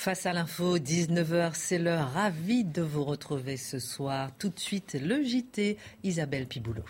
[0.00, 2.12] Face à l'info, 19h, c'est l'heure.
[2.14, 4.30] Ravi de vous retrouver ce soir.
[4.38, 6.86] Tout de suite, le JT, Isabelle Piboulot.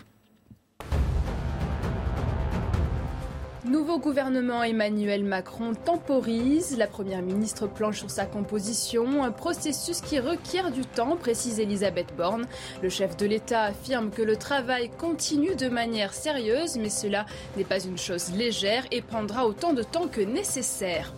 [3.71, 6.77] Nouveau gouvernement Emmanuel Macron temporise.
[6.77, 9.23] La première ministre planche sur sa composition.
[9.23, 12.47] Un processus qui requiert du temps, précise Elisabeth Borne.
[12.83, 17.63] Le chef de l'État affirme que le travail continue de manière sérieuse, mais cela n'est
[17.63, 21.13] pas une chose légère et prendra autant de temps que nécessaire.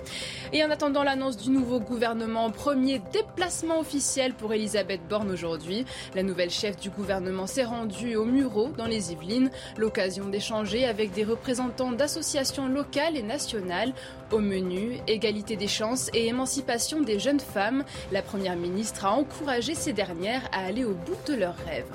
[0.51, 5.85] Et en attendant l'annonce du nouveau gouvernement, premier déplacement officiel pour Elisabeth Borne aujourd'hui.
[6.13, 9.49] La nouvelle chef du gouvernement s'est rendue au Murau dans les Yvelines.
[9.75, 13.93] L'occasion d'échanger avec des représentants d'associations locales et nationales.
[14.33, 17.83] Au menu, égalité des chances et émancipation des jeunes femmes.
[18.11, 21.91] La première ministre a encouragé ces dernières à aller au bout de leurs rêves.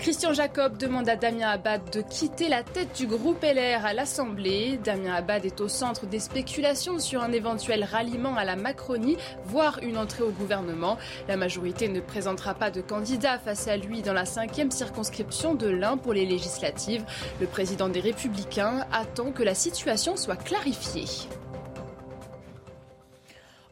[0.00, 4.80] Christian Jacob demande à Damien Abad de quitter la tête du groupe LR à l'Assemblée.
[4.82, 9.78] Damien Abad est au centre des spéculations sur un éventuel ralliement à la Macronie, voire
[9.80, 10.98] une entrée au gouvernement.
[11.28, 15.68] La majorité ne présentera pas de candidat face à lui dans la cinquième circonscription de
[15.68, 17.04] l'Ain pour les législatives.
[17.40, 21.06] Le président des Républicains attend que la situation soit clarifiée.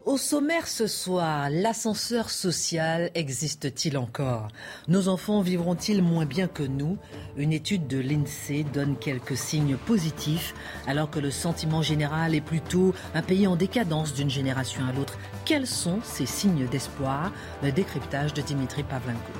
[0.06, 4.46] Au sommaire ce soir, l'ascenseur social existe-t-il encore?
[4.86, 6.96] Nos enfants vivront-ils moins bien que nous?
[7.36, 10.54] Une étude de l'INSEE donne quelques signes positifs,
[10.86, 15.18] alors que le sentiment général est plutôt un pays en décadence d'une génération à l'autre.
[15.44, 17.32] Quels sont ces signes d'espoir?
[17.64, 19.32] Le décryptage de Dimitri Pavlenko.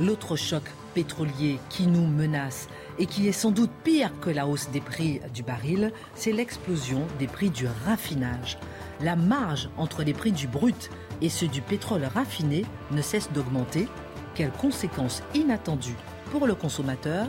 [0.00, 0.62] L'autre choc
[0.94, 5.20] pétrolier qui nous menace et qui est sans doute pire que la hausse des prix
[5.32, 8.58] du baril, c'est l'explosion des prix du raffinage.
[9.00, 13.88] La marge entre les prix du brut et ceux du pétrole raffiné ne cesse d'augmenter.
[14.34, 15.96] Quelles conséquences inattendues
[16.30, 17.26] pour le consommateur?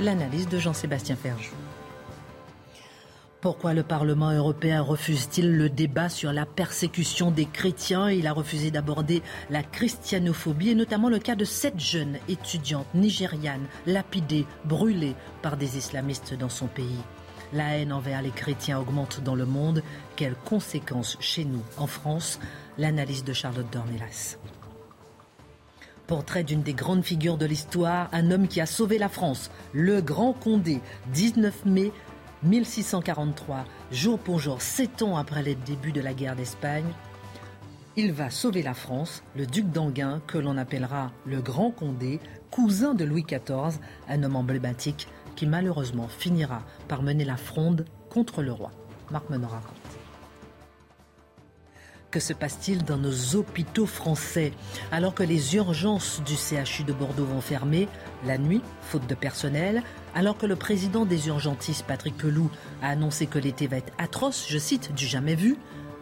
[0.00, 1.54] L'analyse de Jean-Sébastien Ferjou.
[3.44, 8.08] Pourquoi le Parlement européen refuse-t-il le débat sur la persécution des chrétiens?
[8.08, 13.66] Il a refusé d'aborder la christianophobie et notamment le cas de sept jeunes étudiantes nigérianes
[13.84, 17.02] lapidées, brûlées par des islamistes dans son pays.
[17.52, 19.82] La haine envers les chrétiens augmente dans le monde.
[20.16, 22.40] Quelles conséquences chez nous, en France?
[22.78, 24.38] L'analyse de Charlotte Dornelas.
[26.06, 30.00] Portrait d'une des grandes figures de l'histoire, un homme qui a sauvé la France, le
[30.00, 30.80] Grand Condé,
[31.12, 31.92] 19 mai
[32.44, 36.92] 1643, jour pour jour, sept ans après les débuts de la guerre d'Espagne,
[37.96, 42.92] il va sauver la France, le duc d'Anguin, que l'on appellera le Grand Condé, cousin
[42.92, 43.78] de Louis XIV,
[44.08, 48.72] un homme emblématique qui malheureusement finira par mener la fronde contre le roi.
[49.10, 49.76] Marc Menor raconte.
[52.10, 54.52] Que se passe-t-il dans nos hôpitaux français?
[54.92, 57.88] Alors que les urgences du CHU de Bordeaux vont fermer,
[58.24, 59.82] la nuit, faute de personnel,
[60.14, 62.50] alors que le président des urgentistes, Patrick Peloux,
[62.82, 65.56] a annoncé que l'été va être atroce, je cite, du jamais vu,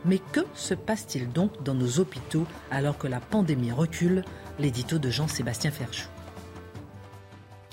[0.04, 4.24] mais que se passe-t-il donc dans nos hôpitaux alors que la pandémie recule?
[4.58, 6.08] L'édito de Jean-Sébastien Ferchou.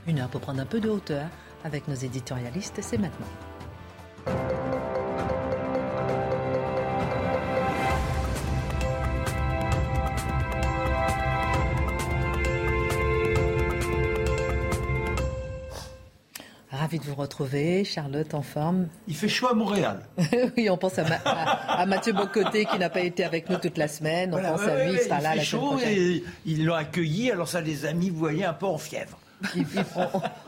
[0.07, 1.27] Une heure pour prendre un peu de hauteur
[1.63, 3.27] avec nos éditorialistes, c'est maintenant.
[16.89, 18.87] Ravi de vous retrouver, Charlotte en forme.
[19.07, 19.99] Il fait chaud à Montréal.
[20.57, 24.33] oui, on pense à, Mathieu Bocoté qui n'a pas été avec nous toute la semaine.
[24.33, 25.87] On pense à lui, il sera là la semaine prochaine.
[25.91, 29.19] Et ils l'ont accueilli, alors ça les a mis, vous voyez, un peu en fièvre.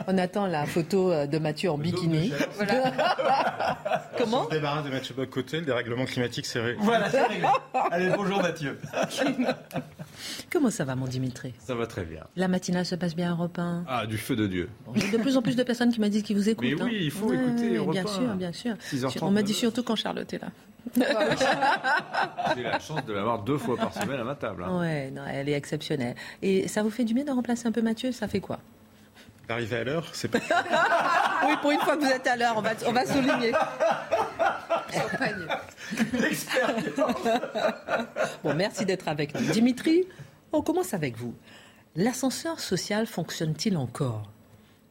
[0.07, 2.33] On, attend la photo euh, de Mathieu en bikini.
[4.17, 6.83] Comment On se débarrasse de Mathieu Bocoté, le dérèglement climatique, c'est réglé.
[6.83, 7.47] Voilà, c'est réglé.
[7.91, 8.77] Allez, bonjour Mathieu.
[10.51, 11.53] Comment ça va, mon Dimitri?
[11.59, 12.23] Ça va très bien.
[12.35, 14.69] La matinale se passe bien à Europe 1 Ah, du feu de Dieu.
[14.95, 16.65] Il y a de plus en plus de personnes qui me disent qu'ils vous écoutent.
[16.65, 18.75] Mais oui, il faut écouter Europe Bien sûr, bien sûr.
[19.21, 20.49] On m'a dit surtout quand Charlotte est là.
[22.55, 24.63] J'ai la chance de l'avoir deux fois par semaine à ma table.
[24.63, 24.79] Hein.
[24.79, 26.15] Ouais, non, elle est exceptionnelle.
[26.41, 28.11] Et ça vous fait du bien de remplacer un peu Mathieu?
[28.11, 28.59] Ça fait quoi?
[29.51, 30.39] D'arriver à l'heure, c'est pas.
[31.45, 33.51] oui, pour une fois que vous êtes à l'heure, on va, on va souligner.
[38.45, 39.41] bon, merci d'être avec nous.
[39.51, 40.05] Dimitri,
[40.53, 41.35] on commence avec vous.
[41.97, 44.31] L'ascenseur social fonctionne-t-il encore?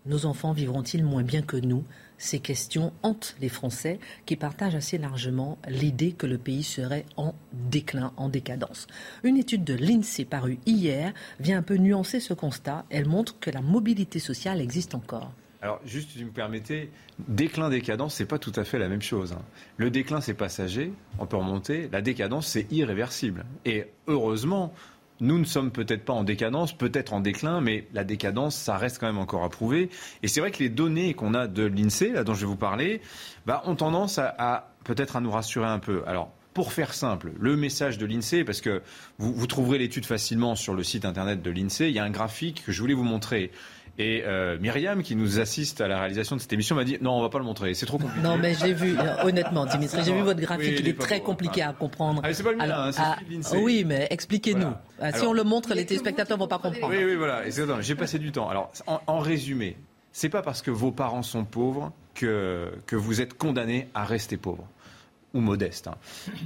[0.04, 1.82] Nos enfants vivront-ils moins bien que nous?
[2.22, 7.34] Ces questions hantent les Français qui partagent assez largement l'idée que le pays serait en
[7.54, 8.88] déclin, en décadence.
[9.24, 12.84] Une étude de l'INSEE parue hier vient un peu nuancer ce constat.
[12.90, 15.32] Elle montre que la mobilité sociale existe encore.
[15.62, 16.90] Alors, juste, si vous me permettez,
[17.26, 19.32] déclin, décadence, c'est pas tout à fait la même chose.
[19.32, 19.42] Hein.
[19.78, 21.88] Le déclin, c'est passager, on peut remonter.
[21.90, 23.46] La décadence, c'est irréversible.
[23.64, 24.74] Et heureusement,
[25.20, 28.98] nous ne sommes peut-être pas en décadence, peut-être en déclin, mais la décadence, ça reste
[28.98, 29.90] quand même encore à prouver.
[30.22, 32.56] Et c'est vrai que les données qu'on a de l'INSEE, là dont je vais vous
[32.56, 33.00] parler,
[33.46, 36.02] bah, ont tendance à, peut-être à nous rassurer un peu.
[36.06, 38.82] Alors, Pour faire simple, le message de l'INSEE, parce que
[39.18, 42.10] vous, vous trouverez l'étude facilement sur le site internet de l'INSEE, il y a un
[42.10, 43.52] graphique que je voulais vous montrer.
[43.98, 47.12] Et euh, Myriam, qui nous assiste à la réalisation de cette émission, m'a dit non,
[47.12, 48.22] on va pas le montrer, c'est trop compliqué.
[48.22, 51.62] Non, mais j'ai vu, euh, honnêtement, Dimitri, j'ai vu votre graphique, il est, très compliqué
[51.62, 52.22] à comprendre.
[52.24, 53.18] Ah, c'est pas le mien, hein, c'est ah,
[53.60, 54.72] Oui, mais expliquez-nous.
[55.00, 56.94] Ah, si on le montre, les téléspectateurs vont pas comprendre.
[56.94, 57.42] Oui, oui, voilà.
[57.80, 58.48] J'ai passé du temps.
[58.48, 59.76] Alors, en, en résumé,
[60.12, 64.36] c'est pas parce que vos parents sont pauvres que, que vous êtes condamnés à rester
[64.36, 64.66] pauvres
[65.34, 65.88] ou modeste.
[65.88, 65.94] Hein.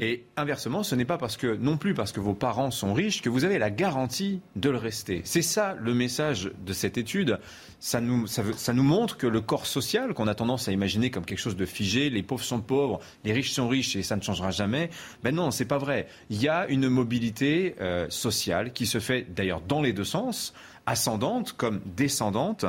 [0.01, 3.23] Et inversement, ce n'est pas parce que non plus parce que vos parents sont riches
[3.23, 5.23] que vous avez la garantie de le rester.
[5.25, 7.39] C'est ça le message de cette étude.
[7.81, 11.11] Ça nous, ça, ça nous montre que le corps social, qu'on a tendance à imaginer
[11.11, 14.17] comme quelque chose de figé, les pauvres sont pauvres, les riches sont riches et ça
[14.17, 14.91] ne changera jamais.
[15.23, 16.07] Ben non, c'est pas vrai.
[16.31, 20.55] Il y a une mobilité euh, sociale qui se fait d'ailleurs dans les deux sens
[20.87, 22.65] ascendante comme descendante.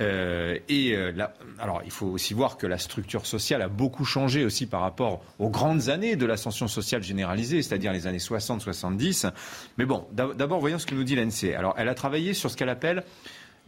[0.00, 1.12] Euh, et euh,
[1.58, 5.22] alors, il faut aussi voir que la structure sociale a beaucoup changé aussi par rapport
[5.38, 9.30] aux grandes années de l'ascension sociale généralisée, c'est-à-dire les années 60-70.
[9.76, 11.54] Mais bon, d'abord, voyons ce que nous dit l'ANC.
[11.56, 13.04] Alors, elle a travaillé sur ce qu'elle appelle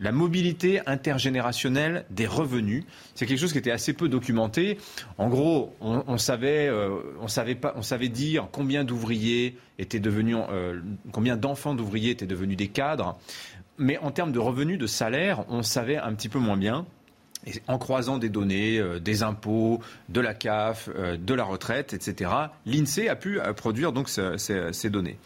[0.00, 2.84] la mobilité intergénérationnelle des revenus,
[3.14, 4.78] c'est quelque chose qui était assez peu documenté.
[5.18, 10.36] En gros, on, savait, euh, on savait pas, on savait dire combien d'ouvriers étaient devenus,
[11.12, 13.18] combien d'enfants d'ouvriers étaient devenus des cadres
[13.80, 16.86] mais en termes de revenus, de salaire, on savait un petit peu moins bien.
[17.68, 19.80] en croisant des données, euh, des impôts,
[20.10, 22.30] de la CAF, euh, de la retraite, etc.,
[22.66, 25.16] l'INSEE a pu euh, produire donc ces données.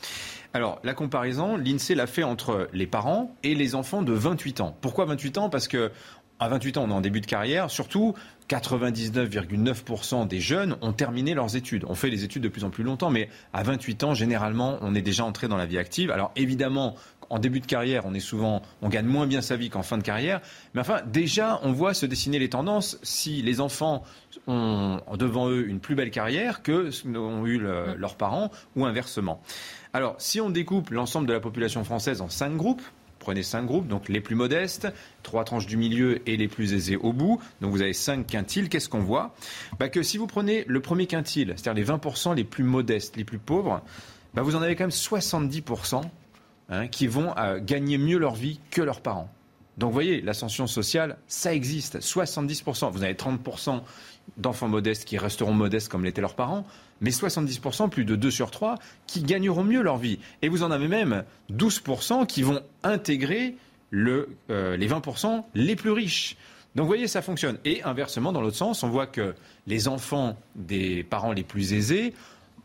[0.52, 4.76] Alors, la comparaison, l'INSEE l'a fait entre les parents et les enfants de 28 ans.
[4.80, 5.50] Pourquoi 28 ans?
[5.50, 5.90] Parce que
[6.38, 7.70] à 28 ans, on est en début de carrière.
[7.70, 8.14] Surtout,
[8.48, 11.84] 99,9% des jeunes ont terminé leurs études.
[11.88, 14.94] On fait les études de plus en plus longtemps, mais à 28 ans, généralement, on
[14.94, 16.10] est déjà entré dans la vie active.
[16.10, 16.96] Alors évidemment,
[17.31, 19.99] en début de carrière, on est souvent, on gagne moins bien sa vie qu'en fin
[19.99, 20.41] de carrière.
[20.75, 22.99] Mais enfin, déjà, on voit se dessiner les tendances.
[23.03, 24.05] Si les enfants
[24.47, 27.94] ont devant eux une plus belle carrière que ce qu'ont eu mmh.
[27.97, 29.43] leurs parents, ou inversement.
[29.93, 32.82] Alors, si on découpe l'ensemble de la population française en cinq groupes,
[33.25, 34.88] prenez cinq groupes, donc les plus modestes,
[35.23, 37.41] trois tranches du milieu et les plus aisés au bout.
[37.61, 38.69] Donc vous avez cinq quintiles.
[38.69, 39.35] Qu'est-ce qu'on voit?
[39.79, 43.25] Bah Que si vous prenez le premier quintile, c'est-à-dire les 20% les plus modestes, les
[43.25, 43.82] plus pauvres,
[44.35, 46.03] bah vous en avez quand même 70%
[46.69, 49.28] hein, qui vont euh, gagner mieux leur vie que leurs parents.
[49.78, 51.99] Donc vous voyez, l'ascension sociale, ça existe.
[51.99, 52.90] 70%.
[52.93, 53.82] Vous avez 30%
[54.37, 56.64] d'enfants modestes qui resteront modestes comme l'étaient leurs parents,
[57.00, 60.19] mais 70%, plus de 2 sur 3, qui gagneront mieux leur vie.
[60.43, 63.56] Et vous en avez même 12% qui vont intégrer
[63.93, 66.37] euh, les 20% les plus riches.
[66.75, 67.58] Donc vous voyez, ça fonctionne.
[67.64, 69.34] Et inversement, dans l'autre sens, on voit que
[69.66, 72.14] les enfants des parents les plus aisés,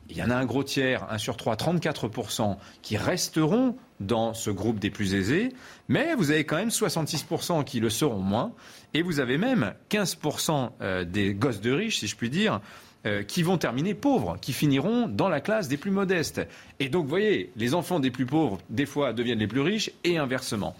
[0.09, 4.49] il y en a un gros tiers, 1 sur 3, 34%, qui resteront dans ce
[4.49, 5.49] groupe des plus aisés,
[5.87, 8.53] mais vous avez quand même 66% qui le seront moins,
[8.93, 12.61] et vous avez même 15% euh, des gosses de riches, si je puis dire,
[13.05, 16.41] euh, qui vont terminer pauvres, qui finiront dans la classe des plus modestes.
[16.81, 19.91] Et donc, vous voyez, les enfants des plus pauvres, des fois, deviennent les plus riches,
[20.03, 20.75] et inversement.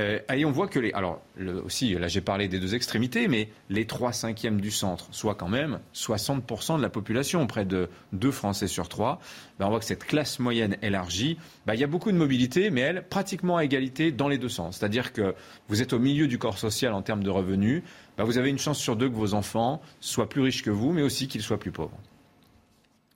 [0.00, 0.92] Euh, et on voit que les.
[0.92, 1.20] Alors,
[1.64, 5.48] aussi, là j'ai parlé des deux extrémités, mais les 3 cinquièmes du centre, soit quand
[5.48, 9.20] même 60% de la population, près de 2 Français sur 3,
[9.58, 12.70] ben, on voit que cette classe moyenne élargie, ben, il y a beaucoup de mobilité,
[12.70, 14.78] mais elle, pratiquement à égalité dans les deux sens.
[14.78, 15.34] C'est-à-dire que
[15.68, 17.82] vous êtes au milieu du corps social en termes de revenus,
[18.16, 20.92] ben, vous avez une chance sur deux que vos enfants soient plus riches que vous,
[20.92, 21.98] mais aussi qu'ils soient plus pauvres.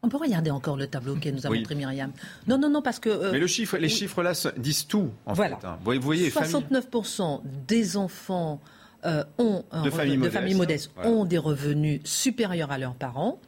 [0.04, 2.12] On peut regarder encore le tableau que nous a montré Myriam.
[2.46, 3.08] Non, non, non, parce que.
[3.08, 5.54] Euh, Mais le chiffre, les chiffres là disent tout, en fait.
[5.64, 5.78] Hein.
[5.82, 8.60] Vous voyez, 69% des enfants
[9.06, 13.38] euh, ont de, familles modestes, ont des revenus supérieurs à leurs parents.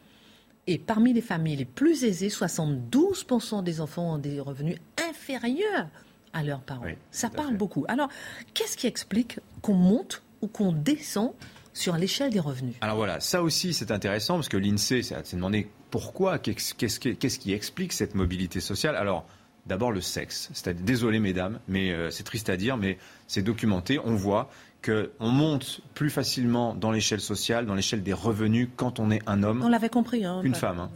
[0.66, 4.78] Et parmi les familles les plus aisées, 72% des enfants ont des revenus
[5.10, 5.88] inférieurs
[6.32, 6.86] à leurs parents.
[7.10, 7.84] Ça parle beaucoup.
[7.86, 8.08] Alors,
[8.54, 11.32] qu'est-ce qui explique qu'on monte ou qu'on descend
[11.74, 12.74] sur l'échelle des revenus?
[12.80, 17.94] Alors voilà, ça aussi c'est intéressant parce que l'INSEE s'est demandé pourquoi Qu'est-ce qui explique
[17.94, 18.96] cette mobilité sociale?
[18.96, 19.24] Alors,
[19.64, 20.50] d'abord le sexe.
[20.52, 22.98] C'est désolé mesdames, mais euh, c'est triste à dire, mais
[23.28, 23.98] c'est documenté.
[24.04, 24.50] On voit
[24.84, 29.42] qu'on monte plus facilement dans l'échelle sociale, dans l'échelle des revenus quand on est un
[29.42, 29.62] homme.
[29.64, 30.26] On l'avait compris.
[30.26, 30.80] Hein, qu'une femme.
[30.80, 30.90] Hein.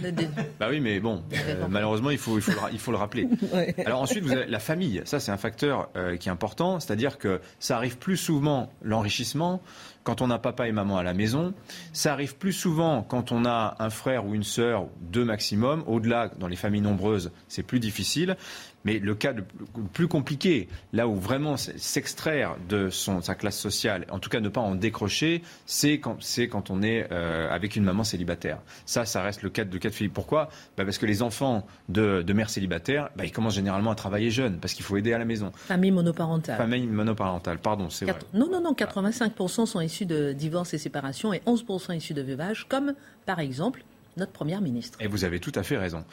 [0.60, 3.26] bah oui, mais bon, euh, malheureusement, il faut, il, faut le, il faut le rappeler.
[3.86, 5.00] Alors ensuite, vous avez la famille.
[5.06, 6.78] Ça, c'est un facteur euh, qui est important.
[6.78, 9.62] C'est-à-dire que ça arrive plus souvent, l'enrichissement,
[10.04, 11.54] quand on a papa et maman à la maison.
[11.92, 15.84] Ça arrive plus souvent quand on a un frère ou une sœur, deux maximum.
[15.86, 18.36] Au-delà, dans les familles nombreuses, c'est plus difficile.
[18.84, 19.44] Mais le cas le
[19.92, 24.48] plus compliqué, là où vraiment s'extraire de son, sa classe sociale, en tout cas ne
[24.48, 26.18] pas en décrocher, c'est quand,
[26.50, 28.58] quand on est euh, avec une maman célibataire.
[28.86, 30.14] Ça, ça reste le cas de, cas de Philippe.
[30.14, 30.48] Pourquoi?
[30.76, 34.30] Bah Parce que les enfants de, de mères célibataires, bah, ils commencent généralement à travailler
[34.30, 35.52] jeunes, parce qu'il faut aider à la maison.
[35.54, 36.56] Famille monoparentale.
[36.56, 38.18] Famille monoparentale, pardon, c'est vrai.
[38.32, 42.66] Non, non, non, 85% sont issus de divorces et séparations et 11% issus de veuvage,
[42.68, 42.94] comme
[43.26, 43.84] par exemple
[44.16, 44.98] notre première ministre.
[45.00, 46.04] Et vous avez tout à fait raison.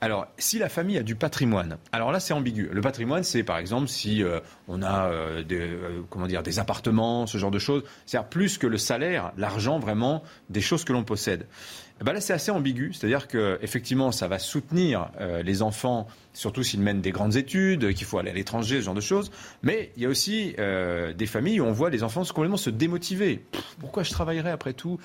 [0.00, 2.68] Alors, si la famille a du patrimoine, alors là, c'est ambigu.
[2.72, 6.58] Le patrimoine, c'est par exemple si euh, on a euh, des, euh, comment dire, des
[6.58, 7.82] appartements, ce genre de choses.
[8.06, 11.46] C'est-à-dire plus que le salaire, l'argent, vraiment, des choses que l'on possède.
[12.00, 12.92] Eh ben là, c'est assez ambigu.
[12.92, 15.10] C'est-à-dire que effectivement, ça va soutenir
[15.44, 18.94] les enfants, surtout s'ils mènent des grandes études, qu'il faut aller à l'étranger, ce genre
[18.94, 19.32] de choses.
[19.64, 23.44] Mais il y a aussi des familles où on voit les enfants complètement se démotiver.
[23.80, 25.00] pourquoi je travaillerais après tout?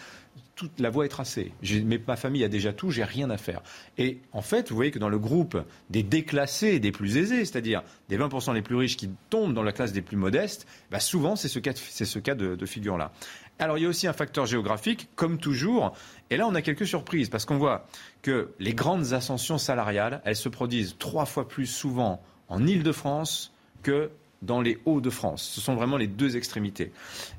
[0.55, 1.51] Toute la voie est tracée.
[1.85, 3.61] Mais ma famille a déjà tout, j'ai rien à faire.
[3.97, 5.57] Et en fait, vous voyez que dans le groupe
[5.89, 9.71] des déclassés, des plus aisés, c'est-à-dire des 20% les plus riches qui tombent dans la
[9.71, 13.11] classe des plus modestes, bah souvent c'est ce cas, de, de figure-là.
[13.59, 15.93] Alors il y a aussi un facteur géographique, comme toujours.
[16.29, 17.87] Et là, on a quelques surprises parce qu'on voit
[18.21, 24.09] que les grandes ascensions salariales, elles se produisent trois fois plus souvent en Île-de-France que
[24.43, 25.43] dans les Hauts-de-France.
[25.43, 26.91] Ce sont vraiment les deux extrémités.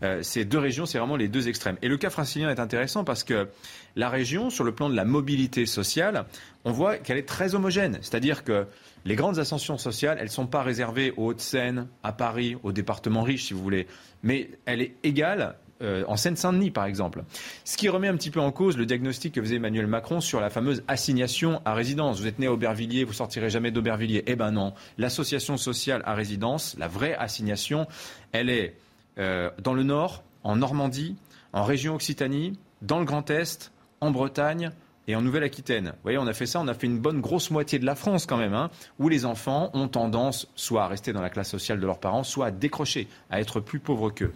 [0.03, 1.77] Euh, ces deux régions, c'est vraiment les deux extrêmes.
[1.83, 3.49] Et le cas francilien est intéressant parce que
[3.97, 6.25] la région, sur le plan de la mobilité sociale,
[6.65, 7.99] on voit qu'elle est très homogène.
[8.01, 8.67] C'est-à-dire que
[9.05, 13.23] les grandes ascensions sociales, elles ne sont pas réservées aux Hauts-de-Seine, à Paris, aux départements
[13.23, 13.87] riches, si vous voulez,
[14.23, 17.25] mais elle est égale euh, en Seine-Saint-Denis, par exemple.
[17.65, 20.41] Ce qui remet un petit peu en cause le diagnostic que faisait Emmanuel Macron sur
[20.41, 22.21] la fameuse assignation à résidence.
[22.21, 24.23] Vous êtes né à Aubervilliers, vous sortirez jamais d'Aubervilliers.
[24.27, 24.73] Eh ben non.
[24.99, 27.87] L'association sociale à résidence, la vraie assignation,
[28.33, 28.77] elle est
[29.19, 31.17] euh, dans le Nord, en Normandie,
[31.53, 34.71] en région Occitanie, dans le Grand Est, en Bretagne,
[35.07, 35.87] et en Nouvelle-Aquitaine.
[35.87, 37.95] Vous voyez, on a fait ça, on a fait une bonne grosse moitié de la
[37.95, 41.51] France quand même, hein, où les enfants ont tendance soit à rester dans la classe
[41.51, 44.33] sociale de leurs parents, soit à décrocher, à être plus pauvres qu'eux.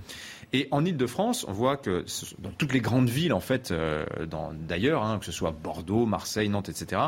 [0.52, 2.04] Et en Ile-de-France, on voit que
[2.38, 4.06] dans toutes les grandes villes, en fait, euh,
[4.66, 7.02] d'ailleurs, hein, que ce soit Bordeaux, Marseille, Nantes, etc.,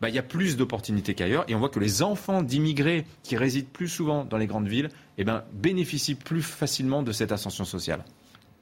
[0.00, 1.44] bah, il y a plus d'opportunités qu'ailleurs.
[1.48, 4.88] Et on voit que les enfants d'immigrés qui résident plus souvent dans les grandes villes
[5.18, 8.04] eh ben, bénéficient plus facilement de cette ascension sociale.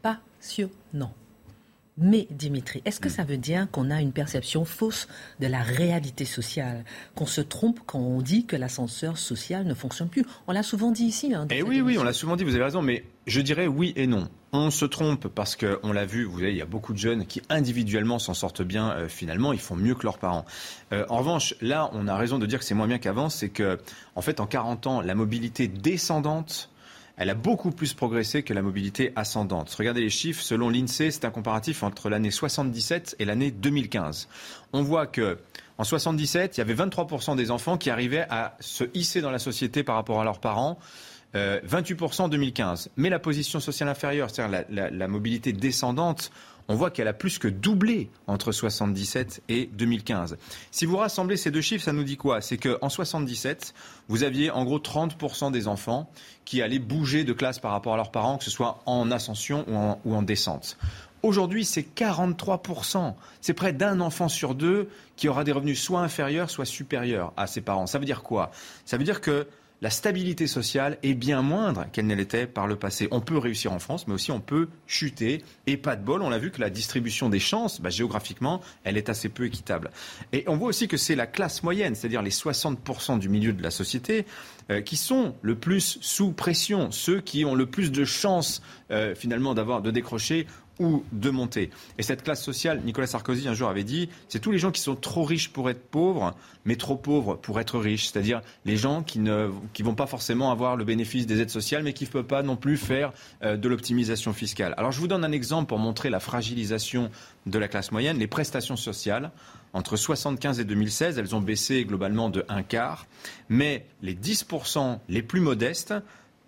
[0.02, 1.14] Passionnant.
[2.00, 3.12] Mais Dimitri, est-ce que mm.
[3.12, 5.08] ça veut dire qu'on a une perception fausse
[5.40, 6.84] de la réalité sociale?
[7.14, 10.24] Qu'on se trompe quand on dit que l'ascenseur social ne fonctionne plus?
[10.46, 11.34] On l'a souvent dit ici.
[11.34, 13.92] Hein, eh oui, oui, on l'a souvent dit, vous avez raison, mais je dirais oui
[13.96, 14.28] et non.
[14.52, 17.42] On se trompe parce qu'on l'a vu, vous il y a beaucoup de jeunes qui
[17.50, 20.46] individuellement s'en sortent bien euh, finalement, ils font mieux que leurs parents.
[20.92, 23.50] Euh, en revanche, là, on a raison de dire que c'est moins bien qu'avant, c'est
[23.50, 23.78] que,
[24.14, 26.70] en fait, en 40 ans, la mobilité descendante
[27.18, 29.74] elle a beaucoup plus progressé que la mobilité ascendante.
[29.74, 34.28] Regardez les chiffres, selon l'INSEE, c'est un comparatif entre l'année 77 et l'année 2015.
[34.72, 35.38] On voit que
[35.78, 39.38] en 77, il y avait 23% des enfants qui arrivaient à se hisser dans la
[39.38, 40.78] société par rapport à leurs parents.
[41.34, 42.90] 28% en 2015.
[42.96, 46.30] Mais la position sociale inférieure, c'est-à-dire la, la, mobilité descendante,
[46.68, 50.36] on voit qu'elle a plus que doublé entre 77 et 2015.
[50.70, 52.40] Si vous rassemblez ces deux chiffres, ça nous dit quoi?
[52.40, 53.74] C'est qu'en 77,
[54.08, 56.10] vous aviez en gros 30% des enfants
[56.44, 59.64] qui allaient bouger de classe par rapport à leurs parents, que ce soit en ascension
[59.68, 60.76] ou en, ou en descente.
[61.22, 63.14] Aujourd'hui, c'est 43%.
[63.40, 67.46] C'est près d'un enfant sur deux qui aura des revenus soit inférieurs, soit supérieurs à
[67.48, 67.86] ses parents.
[67.86, 68.52] Ça veut dire quoi?
[68.84, 69.48] Ça veut dire que
[69.80, 73.08] la stabilité sociale est bien moindre qu'elle ne l'était par le passé.
[73.10, 75.44] On peut réussir en France, mais aussi on peut chuter.
[75.66, 78.96] Et pas de bol, on a vu que la distribution des chances, bah, géographiquement, elle
[78.96, 79.90] est assez peu équitable.
[80.32, 83.62] Et on voit aussi que c'est la classe moyenne, c'est-à-dire les 60% du milieu de
[83.62, 84.26] la société,
[84.70, 89.14] euh, qui sont le plus sous pression, ceux qui ont le plus de chances euh,
[89.14, 90.46] finalement d'avoir de décrocher
[90.78, 91.70] ou de monter.
[91.98, 94.80] Et cette classe sociale, Nicolas Sarkozy un jour avait dit, c'est tous les gens qui
[94.80, 98.08] sont trop riches pour être pauvres, mais trop pauvres pour être riches.
[98.08, 101.82] C'est-à-dire les gens qui ne qui vont pas forcément avoir le bénéfice des aides sociales,
[101.82, 104.74] mais qui ne peuvent pas non plus faire euh, de l'optimisation fiscale.
[104.76, 107.10] Alors je vous donne un exemple pour montrer la fragilisation
[107.46, 108.18] de la classe moyenne.
[108.18, 109.30] Les prestations sociales,
[109.72, 113.06] entre 1975 et 2016, elles ont baissé globalement de un quart,
[113.48, 115.94] mais les 10% les plus modestes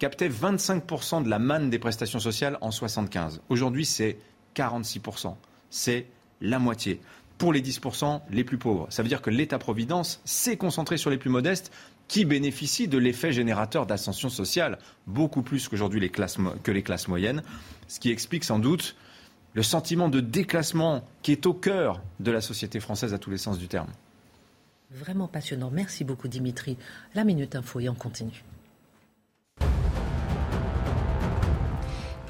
[0.01, 3.43] captait 25% de la manne des prestations sociales en 75.
[3.51, 4.17] Aujourd'hui, c'est
[4.57, 5.37] 46%.
[5.69, 6.07] C'est
[6.41, 7.01] la moitié.
[7.39, 8.87] Pour les 10% les plus pauvres.
[8.91, 11.71] Ça veut dire que l'État-providence s'est concentré sur les plus modestes
[12.09, 17.07] qui bénéficient de l'effet générateur d'ascension sociale, beaucoup plus qu'aujourd'hui les classes, que les classes
[17.07, 17.43] moyennes,
[17.87, 18.97] ce qui explique sans doute
[19.53, 23.39] le sentiment de déclassement qui est au cœur de la société française à tous les
[23.39, 23.91] sens du terme.
[24.91, 25.71] Vraiment passionnant.
[25.71, 26.77] Merci beaucoup Dimitri.
[27.15, 28.43] La Minute Info et on continue.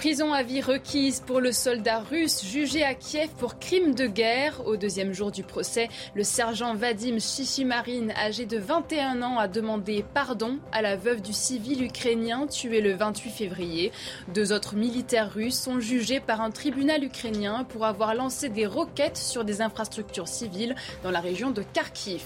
[0.00, 4.66] Prison à vie requise pour le soldat russe jugé à Kiev pour crime de guerre.
[4.66, 10.02] Au deuxième jour du procès, le sergent Vadim Shishimarin, âgé de 21 ans, a demandé
[10.14, 13.92] pardon à la veuve du civil ukrainien tué le 28 février.
[14.32, 19.18] Deux autres militaires russes sont jugés par un tribunal ukrainien pour avoir lancé des roquettes
[19.18, 22.22] sur des infrastructures civiles dans la région de Kharkiv.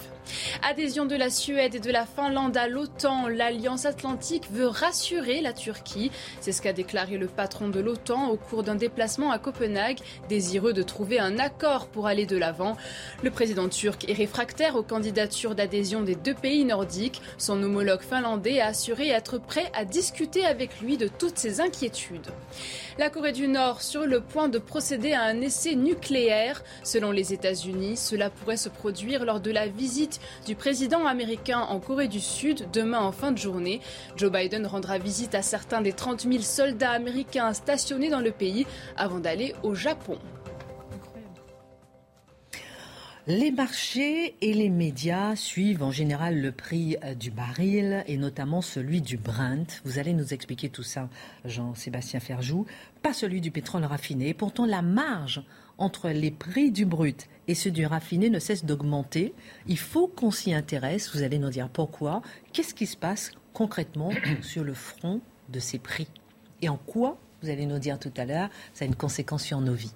[0.61, 5.53] Adhésion de la Suède et de la Finlande à l'OTAN, l'Alliance atlantique veut rassurer la
[5.53, 6.11] Turquie.
[6.41, 10.73] C'est ce qu'a déclaré le patron de l'OTAN au cours d'un déplacement à Copenhague, désireux
[10.73, 12.77] de trouver un accord pour aller de l'avant.
[13.23, 17.21] Le président turc est réfractaire aux candidatures d'adhésion des deux pays nordiques.
[17.37, 22.31] Son homologue finlandais a assuré être prêt à discuter avec lui de toutes ses inquiétudes.
[22.97, 26.63] La Corée du Nord sur le point de procéder à un essai nucléaire.
[26.83, 30.14] Selon les États-Unis, cela pourrait se produire lors de la visite
[30.45, 33.81] du président américain en Corée du Sud demain en fin de journée.
[34.15, 38.65] Joe Biden rendra visite à certains des 30 000 soldats américains stationnés dans le pays
[38.97, 40.17] avant d'aller au Japon.
[43.27, 48.61] Les marchés et les médias suivent en général le prix euh, du baril et notamment
[48.61, 49.81] celui du Brent.
[49.83, 51.09] Vous allez nous expliquer tout ça,
[51.43, 52.67] Jean-Sébastien Ferjou.
[53.01, 54.35] Pas celui du pétrole raffiné.
[54.35, 55.43] Pourtant, la marge
[55.79, 59.33] entre les prix du brut et ceux du raffiné ne cesse d'augmenter.
[59.67, 61.15] Il faut qu'on s'y intéresse.
[61.15, 62.21] Vous allez nous dire pourquoi.
[62.53, 64.11] Qu'est-ce qui se passe concrètement
[64.41, 66.07] sur le front de ces prix?
[66.61, 69.61] Et en quoi, vous allez nous dire tout à l'heure, ça a une conséquence sur
[69.61, 69.93] nos vies?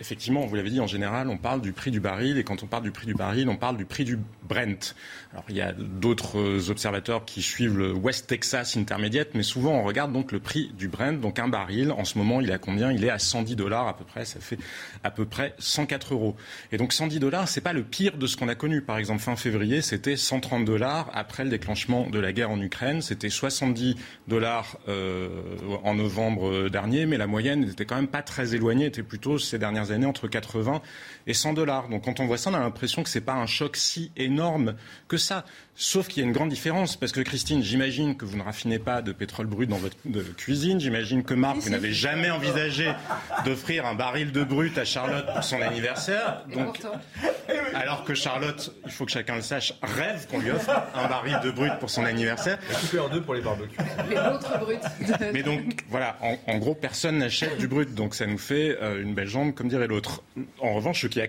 [0.00, 2.66] Effectivement, vous l'avez dit, en général, on parle du prix du baril, et quand on
[2.66, 4.94] parle du prix du baril, on parle du prix du Brent.
[5.32, 9.84] Alors, il y a d'autres observateurs qui suivent le West Texas Intermediate, mais souvent, on
[9.84, 11.20] regarde donc le prix du Brent.
[11.20, 12.92] Donc, un baril, en ce moment, il est à combien?
[12.92, 14.58] Il est à 110 dollars à peu près, ça fait
[15.04, 16.36] à peu près 104 euros.
[16.72, 18.82] Et donc, 110 dollars, c'est pas le pire de ce qu'on a connu.
[18.82, 23.00] Par exemple, fin février, c'était 130 dollars après le déclenchement de la guerre en Ukraine.
[23.00, 23.94] C'était 70
[24.26, 25.28] dollars euh,
[25.84, 29.84] en novembre dernier, mais la moyenne n'était quand même pas très éloignée, était plutôt dernières
[29.84, 30.82] années entre 80
[31.26, 31.88] et 100 dollars.
[31.88, 34.10] Donc quand on voit ça, on a l'impression que ce n'est pas un choc si
[34.16, 34.74] énorme
[35.08, 35.44] que ça.
[35.76, 38.78] Sauf qu'il y a une grande différence, parce que Christine, j'imagine que vous ne raffinez
[38.78, 39.96] pas de pétrole brut dans votre
[40.36, 40.78] cuisine.
[40.78, 42.92] J'imagine que Marc, vous n'avez jamais envisagé
[43.44, 46.44] d'offrir un baril de brut à Charlotte pour son anniversaire.
[46.54, 46.80] Donc,
[47.74, 51.40] alors que Charlotte, il faut que chacun le sache, rêve qu'on lui offre un baril
[51.42, 52.58] de brut pour son anniversaire.
[52.80, 53.76] Coupé en deux pour les barbecues.
[54.08, 54.80] Mais l'autre brut.
[55.32, 56.16] Mais donc, voilà,
[56.46, 57.94] en, gros, personne n'achète du brut.
[57.94, 60.22] Donc ça nous fait euh, une belle jambe, comme dirait l'autre.
[60.60, 61.20] En revanche, ceux qui,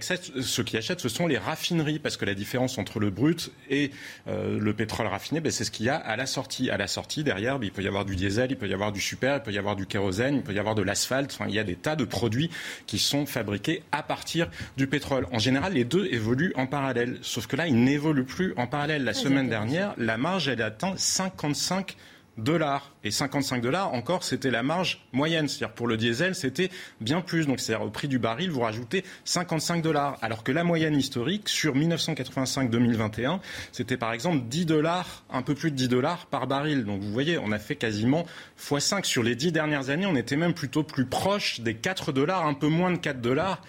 [0.42, 3.90] ceux qui achètent, ce sont les raffineries, parce que la différence entre le brut et
[4.28, 6.70] euh, le pétrole raffiné, ben, c'est ce qu'il y a à la sortie.
[6.70, 8.92] À la sortie, derrière, ben, il peut y avoir du diesel, il peut y avoir
[8.92, 11.34] du super, il peut y avoir du kérosène, il peut y avoir de l'asphalte.
[11.34, 12.50] Enfin, il y a des tas de produits
[12.88, 15.28] qui sont fabriqués à partir du pétrole.
[15.32, 17.18] En général, les deux évoluent en parallèle.
[17.22, 19.04] Sauf que là, ils n'évoluent plus en parallèle.
[19.04, 21.96] La semaine dernière, la marge, elle atteint 55
[22.38, 22.92] dollars.
[23.04, 25.48] Et 55 dollars, encore, c'était la marge moyenne.
[25.48, 26.70] C'est-à-dire pour le diesel, c'était
[27.02, 27.46] bien plus.
[27.48, 30.18] Donc c'est-à-dire au prix du baril, vous rajoutez 55 dollars.
[30.22, 33.40] Alors que la moyenne historique sur 1985-2021,
[33.72, 36.86] c'était par exemple 10 dollars, un peu plus de 10 dollars par baril.
[36.86, 38.26] Donc vous voyez, on a fait quasiment
[38.60, 39.04] x5.
[39.06, 42.54] Sur les 10 dernières années, on était même plutôt plus proche des 4 dollars, un
[42.54, 43.62] peu moins de 4 dollars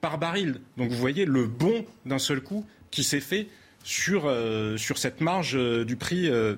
[0.00, 0.60] par baril.
[0.76, 3.48] Donc vous voyez le bon d'un seul coup qui s'est fait
[3.84, 6.56] sur, euh, sur cette marge euh, du prix euh,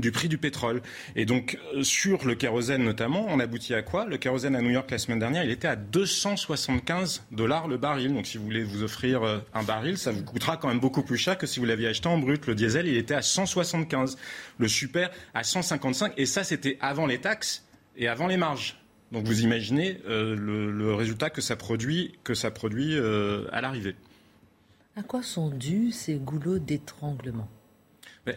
[0.00, 0.82] du prix du pétrole.
[1.14, 4.06] Et donc, euh, sur le kérosène notamment, on aboutit à quoi?
[4.06, 8.12] Le kérosène à New York la semaine dernière, il était à 275 dollars le baril.
[8.12, 11.02] Donc, si vous voulez vous offrir euh, un baril, ça vous coûtera quand même beaucoup
[11.02, 12.46] plus cher que si vous l'aviez acheté en brut.
[12.46, 14.18] Le diesel, il était à 175.
[14.58, 16.14] Le super, à 155.
[16.16, 17.64] Et ça, c'était avant les taxes
[17.96, 18.76] et avant les marges.
[19.12, 23.94] Donc, vous imaginez euh, le, résultat que ça produit, que ça produit à l'arrivée.
[24.96, 27.48] À quoi sont dus ces goulots d'étranglement?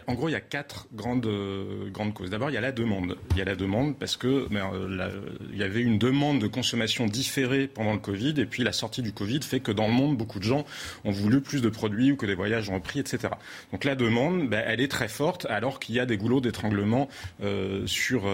[0.06, 2.28] En gros, il y a quatre grandes, euh, grandes causes.
[2.28, 3.16] D'abord, il y a la demande.
[3.30, 5.20] Il y a la demande parce que euh,
[5.50, 9.00] il y avait une demande de consommation différée pendant le Covid, et puis la sortie
[9.00, 10.66] du Covid fait que dans le monde, beaucoup de gens
[11.04, 13.28] ont voulu plus de produits ou que les voyages ont repris, etc.
[13.72, 17.08] Donc la demande, ben, elle est très forte, alors qu'il y a des goulots d'étranglement
[17.42, 18.30] euh, sur,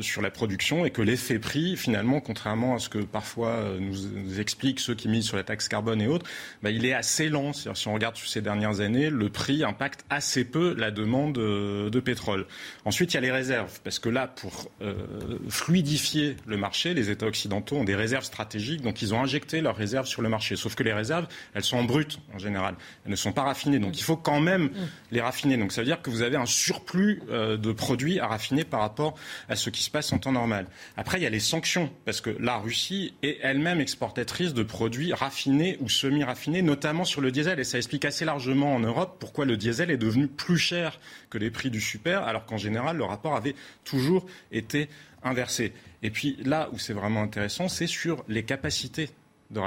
[0.00, 4.80] sur la production, et que l'effet prix, finalement, contrairement à ce que parfois nous expliquent
[4.80, 6.26] ceux qui misent sur la taxe carbone et autres,
[6.62, 7.54] ben, il est assez lent.
[7.54, 11.90] Si on regarde sur ces dernières années, le prix impacte assez peu la demande euh,
[11.90, 12.46] de pétrole.
[12.84, 14.94] Ensuite, il y a les réserves, parce que là, pour euh,
[15.48, 19.76] fluidifier le marché, les États occidentaux ont des réserves stratégiques, donc ils ont injecté leurs
[19.76, 20.56] réserves sur le marché.
[20.56, 23.78] Sauf que les réserves, elles sont en brut en général, elles ne sont pas raffinées,
[23.78, 24.70] donc il faut quand même
[25.10, 25.56] les raffiner.
[25.56, 28.80] Donc ça veut dire que vous avez un surplus euh, de produits à raffiner par
[28.80, 29.14] rapport
[29.48, 30.66] à ce qui se passe en temps normal.
[30.96, 35.12] Après, il y a les sanctions, parce que la Russie est elle-même exportatrice de produits
[35.12, 39.44] raffinés ou semi-raffinés, notamment sur le diesel, et ça explique assez largement en Europe pourquoi
[39.44, 40.87] le diesel est devenu plus cher
[41.30, 44.88] que les prix du super, alors qu'en général, le rapport avait toujours été
[45.22, 45.72] inversé.
[46.02, 49.10] Et puis là où c'est vraiment intéressant, c'est sur les capacités
[49.50, 49.60] de,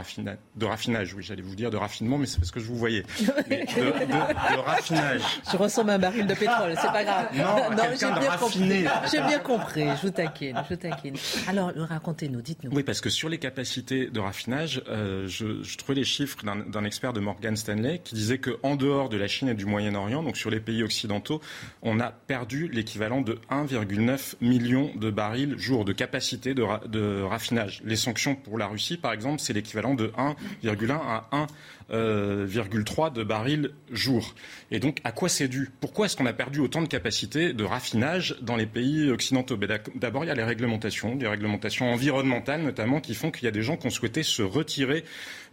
[0.56, 1.13] de raffinage.
[1.15, 3.02] Oui, j'allais vous dire de raffinement, mais c'est parce que je vous voyais.
[3.20, 5.22] de, raffinage.
[5.52, 7.28] Je ressemble à un baril de pétrole, c'est pas grave.
[7.36, 8.86] Non, non j'ai bien compris.
[9.12, 9.86] J'ai bien compris.
[9.98, 11.15] Je vous taquine, je vous taquine.
[11.48, 12.72] Alors, racontez-nous, dites-nous.
[12.72, 16.84] Oui, parce que sur les capacités de raffinage, euh, je, je, trouvais les chiffres d'un
[16.84, 20.38] expert de Morgan Stanley qui disait qu'en dehors de la Chine et du Moyen-Orient, donc
[20.38, 21.41] sur les pays occidentaux,
[21.82, 27.82] on a perdu l'équivalent de 1,9 million de barils jour de capacité de, de raffinage.
[27.84, 30.99] Les sanctions pour la Russie, par exemple, c'est l'équivalent l'équivalent de 1,1
[31.31, 31.47] à
[31.89, 34.36] 1,3 euh, de barils jour.
[34.72, 35.70] Et donc, à quoi c'est dû?
[35.80, 39.58] Pourquoi est-ce qu'on a perdu autant de capacité de raffinage dans les pays occidentaux?
[39.58, 43.48] Ben, D'abord, il y a les réglementations, des réglementations environnementales notamment, qui font qu'il y
[43.48, 45.04] a des gens qui ont souhaité se retirer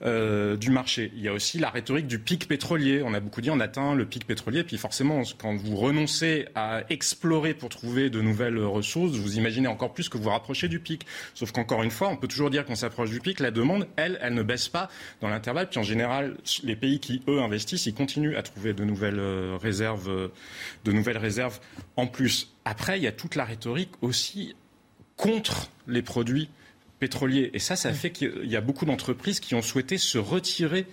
[0.02, 1.10] euh, du marché.
[1.16, 3.02] Il y a aussi la rhétorique du pic pétrolier.
[3.04, 6.82] On a beaucoup dit on atteint le pic pétrolier, puis forcément, quand vous renoncez à
[6.88, 11.04] explorer pour trouver de nouvelles ressources, vous imaginez encore plus que vous rapprochez du pic.
[11.34, 13.40] Sauf qu'encore une fois, on peut toujours dire qu'on s'approche du pic.
[13.40, 14.88] La demande, elle, elle ne baisse pas
[15.20, 15.68] dans l'intervalle.
[15.68, 16.27] Puis en général,
[16.62, 20.28] les pays qui, eux, investissent, ils continuent à trouver de nouvelles euh, réserves, euh,
[20.84, 21.60] de nouvelles réserves
[21.96, 22.54] en plus.
[22.64, 24.54] Après, il y a toute la rhétorique aussi
[25.16, 26.48] contre les produits
[26.98, 27.50] pétroliers.
[27.54, 30.86] Et ça, ça fait qu'il y a beaucoup d'entreprises qui ont souhaité se retirer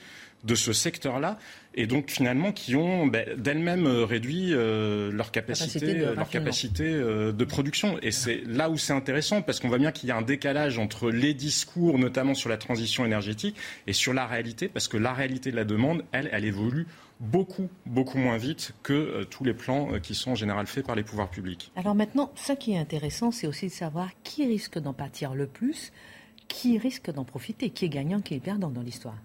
[0.44, 1.40] de ce secteur-là
[1.76, 6.86] et donc finalement qui ont ben, d'elles-mêmes euh, réduit euh, leur capacité, de leur capacité
[6.86, 8.00] euh, de production.
[8.02, 10.80] Et c'est là où c'est intéressant parce qu'on voit bien qu'il y a un décalage
[10.80, 13.56] entre les discours, notamment sur la transition énergétique,
[13.88, 16.88] et sur la réalité, parce que la réalité de la demande, elle, elle évolue
[17.20, 21.04] beaucoup, beaucoup moins vite que tous les plans qui sont en général faits par les
[21.04, 21.72] pouvoirs publics.
[21.76, 25.48] Alors maintenant, ce qui est intéressant, c'est aussi de savoir qui risque d'en pâtir le
[25.48, 25.92] plus,
[26.48, 29.18] qui risque d'en profiter, qui est gagnant, qui est perdant dans l'histoire.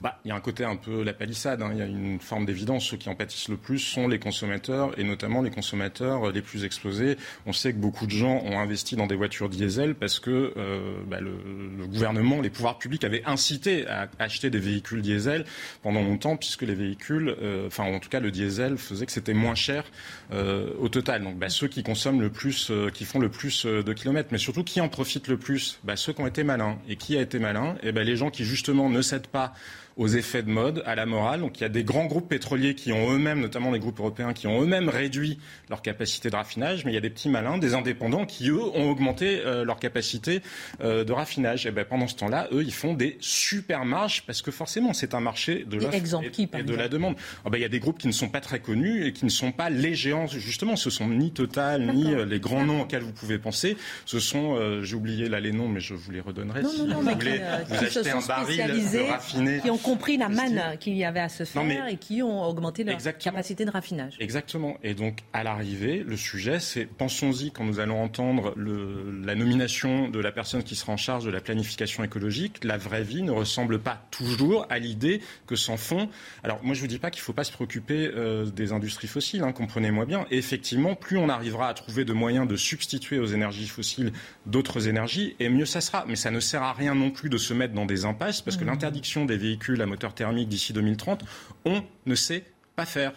[0.00, 1.62] Bah, il y a un côté un peu la palissade.
[1.62, 1.70] Hein.
[1.72, 2.86] Il y a une forme d'évidence.
[2.86, 6.64] Ceux qui en pâtissent le plus sont les consommateurs et notamment les consommateurs les plus
[6.64, 7.16] exposés.
[7.46, 10.94] On sait que beaucoup de gens ont investi dans des voitures diesel parce que euh,
[11.06, 15.44] bah, le, gouvernement, les pouvoirs publics avaient incité à acheter des véhicules diesel
[15.82, 19.34] pendant longtemps puisque les véhicules, euh, enfin en tout cas le diesel faisait que c'était
[19.34, 19.84] moins cher
[20.32, 21.22] euh, au total.
[21.22, 24.64] Donc bah, ceux qui consomment le plus, qui font le plus de kilomètres, mais surtout
[24.64, 26.78] qui en profitent le plus, ceux qui ont été malins.
[26.88, 27.76] Et qui a été malin?
[27.82, 29.54] Eh ben les gens qui justement ne cèdent pas
[29.96, 31.40] aux effets de mode, à la morale.
[31.40, 34.34] Donc il y a des grands groupes pétroliers qui ont eux-mêmes, notamment les groupes européens,
[34.34, 35.38] qui ont eux-mêmes réduit
[35.70, 38.62] leur capacité de raffinage, mais il y a des petits malins, des indépendants, qui eux
[38.62, 40.42] ont augmenté euh, leur capacité
[40.82, 41.66] euh, de raffinage.
[41.66, 45.14] Et ben pendant ce temps-là, eux, ils font des super marges parce que forcément, c'est
[45.14, 47.16] un marché de l'offre et, de la demande.
[47.44, 49.24] Ah ben, il y a des groupes qui ne sont pas très connus et qui
[49.24, 50.26] ne sont pas les géants.
[50.26, 53.76] Justement, ce sont ni Total ni euh, les grands noms auxquels vous pouvez penser.
[54.04, 56.62] Ce sont, j'ai oublié là les noms, mais je vous les redonnerai.
[56.64, 58.62] si vous voulez, vous achetez un baril
[59.08, 62.98] raffiné compris la manne qu'il y avait à se faire et qui ont augmenté leur
[63.18, 64.16] capacité de raffinage.
[64.18, 64.76] Exactement.
[64.82, 70.08] Et donc, à l'arrivée, le sujet, c'est, pensons-y quand nous allons entendre le, la nomination
[70.08, 73.30] de la personne qui sera en charge de la planification écologique, la vraie vie ne
[73.30, 76.08] ressemble pas toujours à l'idée que s'en font.
[76.42, 78.72] Alors, moi, je ne vous dis pas qu'il ne faut pas se préoccuper euh, des
[78.72, 80.26] industries fossiles, hein, comprenez-moi bien.
[80.30, 84.12] effectivement, plus on arrivera à trouver de moyens de substituer aux énergies fossiles
[84.46, 86.04] d'autres énergies, et mieux ça sera.
[86.08, 88.56] Mais ça ne sert à rien non plus de se mettre dans des impasses, parce
[88.56, 88.68] que mmh.
[88.68, 91.24] l'interdiction des véhicules la moteur thermique d'ici 2030,
[91.64, 93.12] on ne sait pas faire.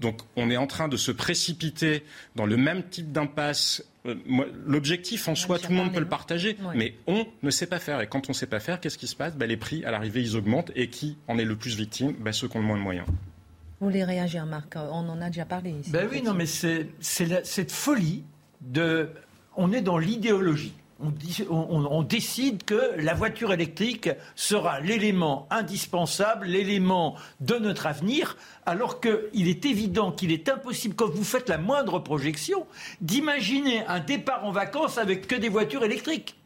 [0.00, 2.04] Donc on est en train de se précipiter
[2.36, 3.82] dans le même type d'impasse.
[4.06, 4.14] Euh,
[4.66, 8.00] l'objectif en soi, tout le monde peut le partager, mais on ne sait pas faire.
[8.00, 9.36] Et quand on ne sait pas faire, qu'est-ce qui se passe?
[9.36, 10.70] Ben, Les prix, à l'arrivée, ils augmentent.
[10.74, 12.12] Et qui en est le plus victime?
[12.18, 13.06] Ben, Ceux qui ont le moins de moyens.
[13.80, 14.76] Vous voulez réagir, Marc?
[14.76, 15.90] On en a déjà parlé ici.
[15.90, 18.22] Ben oui, non, mais c'est cette folie
[18.60, 19.08] de...
[19.56, 20.74] On est dans l'idéologie
[21.50, 28.36] on, décide que la voiture électrique sera l'élément indispensable, l'élément de notre avenir,
[28.66, 32.66] alors qu'il est évident qu'il est impossible, quand vous faites la moindre projection,
[33.00, 36.36] d'imaginer un départ en vacances avec que des voitures électriques.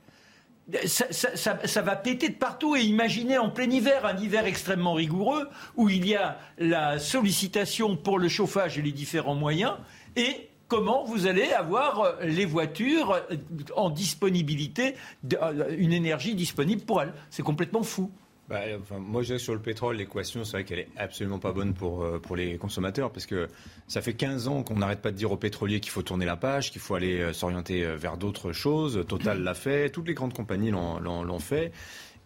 [0.86, 5.90] Ça, va péter de partout et imaginez en plein hiver, un hiver extrêmement rigoureux, où
[5.90, 9.74] il y a la sollicitation pour le chauffage et les différents moyens,
[10.16, 13.36] et comment vous allez avoir euh, les voitures euh,
[13.76, 14.94] en disponibilité,
[15.34, 17.12] euh, une énergie disponible pour elles.
[17.30, 18.10] C'est complètement fou.
[18.48, 18.60] Bah,
[18.98, 22.06] moi, je dirais sur le pétrole, l'équation, c'est vrai qu'elle est absolument pas bonne pour,
[22.20, 23.48] pour les consommateurs, parce que
[23.88, 26.36] ça fait 15 ans qu'on n'arrête pas de dire aux pétroliers qu'il faut tourner la
[26.36, 29.02] page, qu'il faut aller s'orienter vers d'autres choses.
[29.08, 31.72] Total l'a fait, toutes les grandes compagnies l'ont fait.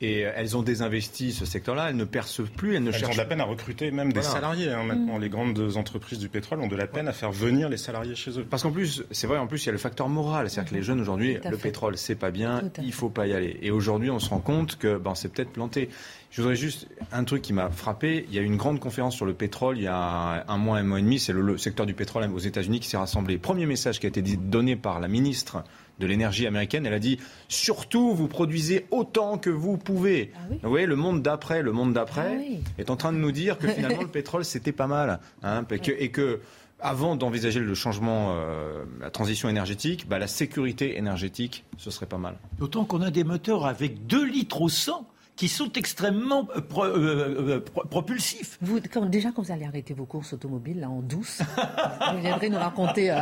[0.00, 3.10] Et euh, elles ont désinvesti ce secteur-là, elles ne perçoivent plus, elles ne elles ont
[3.10, 4.70] de la peine à recruter même des salariés.
[4.70, 5.22] Hein, maintenant, mm.
[5.22, 8.38] les grandes entreprises du pétrole ont de la peine à faire venir les salariés chez
[8.38, 8.46] eux.
[8.48, 10.48] Parce qu'en plus, c'est vrai, en plus, il y a le facteur moral.
[10.48, 13.58] C'est-à-dire que les jeunes aujourd'hui, le pétrole, c'est pas bien, il faut pas y aller.
[13.62, 15.88] Et aujourd'hui, on se rend compte que ben, c'est peut-être planté.
[16.30, 18.26] Je voudrais juste un truc qui m'a frappé.
[18.28, 20.78] Il y a eu une grande conférence sur le pétrole il y a un mois,
[20.78, 21.18] un mois et demi.
[21.18, 23.38] C'est le, secteur du pétrole aux États-Unis qui s'est rassemblé.
[23.38, 25.64] Premier message qui a été donné par la ministre
[25.98, 26.86] de l'énergie américaine.
[26.86, 30.32] Elle a dit surtout vous produisez autant que vous pouvez.
[30.34, 33.32] Ah vous voyez, le monde d'après, le monde d'après ah est en train de nous
[33.32, 35.64] dire que finalement le pétrole c'était pas mal, hein,
[35.98, 36.40] et que
[36.80, 42.18] avant d'envisager le changement, euh, la transition énergétique, bah, la sécurité énergétique, ce serait pas
[42.18, 42.36] mal.
[42.58, 45.06] D'autant qu'on a des moteurs avec 2 litres au 100
[45.38, 48.58] qui sont extrêmement euh, euh, euh, propulsifs.
[48.60, 51.40] Vous, déjà, quand vous allez arrêter vos courses automobiles là, en douce,
[52.12, 53.16] vous viendrez nous raconter.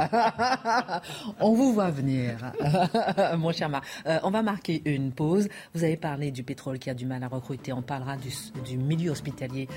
[1.40, 2.52] on vous voit venir,
[3.38, 3.84] mon cher Marc.
[4.22, 5.46] on va marquer une pause.
[5.74, 7.74] Vous avez parlé du pétrole qui a du mal à recruter.
[7.74, 8.30] On parlera du,
[8.64, 9.68] du milieu hospitalier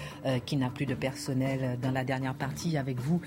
[0.45, 3.19] qui n'a plus de personnel dans la dernière partie avec vous,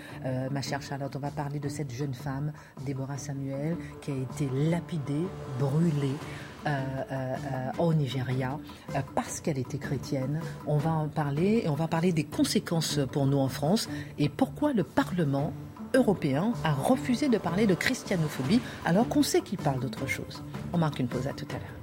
[0.50, 1.14] ma chère Charlotte.
[1.14, 2.52] On va parler de cette jeune femme,
[2.86, 5.26] Déborah Samuel, qui a été lapidée,
[5.58, 6.16] brûlée.
[6.64, 6.70] Euh,
[7.10, 8.56] euh, au Nigeria
[8.94, 10.40] euh, parce qu'elle était chrétienne.
[10.66, 14.28] On va en parler et on va parler des conséquences pour nous en France et
[14.28, 15.52] pourquoi le Parlement
[15.94, 20.44] européen a refusé de parler de christianophobie alors qu'on sait qu'il parle d'autre chose.
[20.72, 21.82] On marque une pause à tout à l'heure.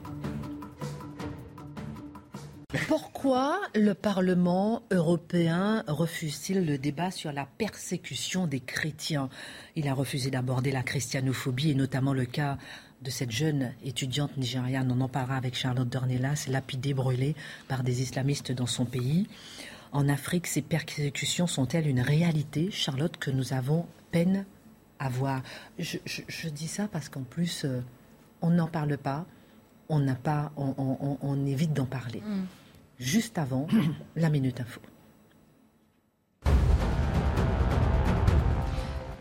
[2.88, 9.30] Pourquoi le Parlement européen refuse-t-il le débat sur la persécution des chrétiens?
[9.76, 12.58] Il a refusé d'aborder la christianophobie et notamment le cas
[13.02, 14.92] de cette jeune étudiante nigériane.
[14.92, 17.36] On en parlera avec Charlotte Dornelas, lapidée, brûlée
[17.68, 19.28] par des islamistes dans son pays.
[19.92, 24.46] En Afrique, ces persécutions sont-elles une réalité, Charlotte, que nous avons peine
[25.00, 25.42] à voir?
[25.80, 27.82] Je, dis ça parce qu'en plus, euh,
[28.42, 29.26] on n'en parle pas,
[29.88, 32.22] on n'a pas, on, évite d'en parler.
[32.22, 32.46] Mm.
[33.00, 33.68] Juste avant
[34.16, 34.82] la minute info.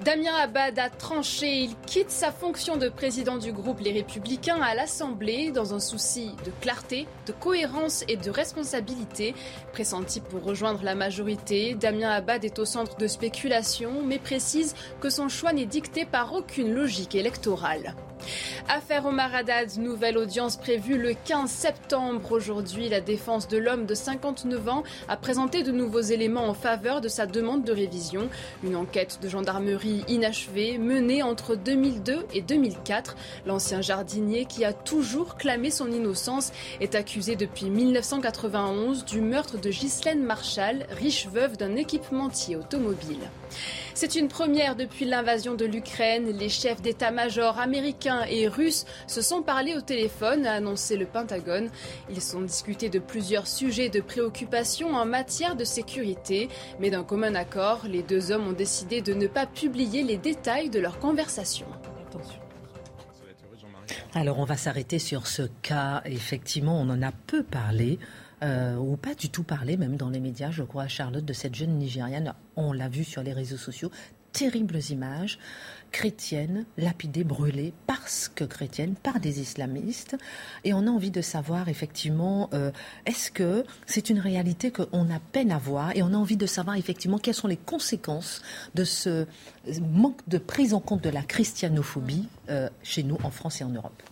[0.08, 1.64] Damien Abad a tranché.
[1.64, 6.30] Il quitte sa fonction de président du groupe Les Républicains à l'Assemblée dans un souci
[6.46, 9.34] de clarté, de cohérence et de responsabilité.
[9.74, 15.10] Pressenti pour rejoindre la majorité, Damien Abad est au centre de spéculation, mais précise que
[15.10, 17.94] son choix n'est dicté par aucune logique électorale.
[18.68, 22.32] Affaire Omar Haddad, nouvelle audience prévue le 15 septembre.
[22.32, 27.00] Aujourd'hui, la défense de l'homme de 59 ans a présenté de nouveaux éléments en faveur
[27.00, 28.28] de sa demande de révision.
[28.62, 33.16] Une enquête de gendarmerie inachevée menée entre 2002 et 2004.
[33.46, 39.70] L'ancien jardinier qui a toujours clamé son innocence est accusé depuis 1991 du meurtre de
[39.70, 43.30] Ghislaine Marshall, riche veuve d'un équipementier automobile.
[43.94, 46.36] C'est une première depuis l'invasion de l'Ukraine.
[46.38, 51.70] Les chefs d'état-major américains et russes se sont parlé au téléphone, a annoncé le Pentagone.
[52.10, 56.48] Ils ont discuté de plusieurs sujets de préoccupation en matière de sécurité,
[56.80, 60.70] mais d'un commun accord, les deux hommes ont décidé de ne pas publier les détails
[60.70, 61.66] de leur conversation.
[64.14, 66.02] Alors on va s'arrêter sur ce cas.
[66.04, 67.98] Effectivement, on en a peu parlé.
[68.42, 71.54] Euh, ou pas du tout parlé, même dans les médias, je crois, Charlotte, de cette
[71.54, 72.34] jeune Nigériane.
[72.56, 73.90] On l'a vu sur les réseaux sociaux,
[74.32, 75.38] terribles images
[75.90, 80.16] chrétiennes, lapidées, brûlées, parce que chrétiennes, par des islamistes.
[80.64, 82.70] Et on a envie de savoir, effectivement, euh,
[83.06, 85.96] est-ce que c'est une réalité qu'on a peine à voir?
[85.96, 88.42] Et on a envie de savoir, effectivement, quelles sont les conséquences
[88.74, 89.26] de ce
[89.80, 93.70] manque de prise en compte de la christianophobie euh, chez nous, en France et en
[93.70, 94.02] Europe.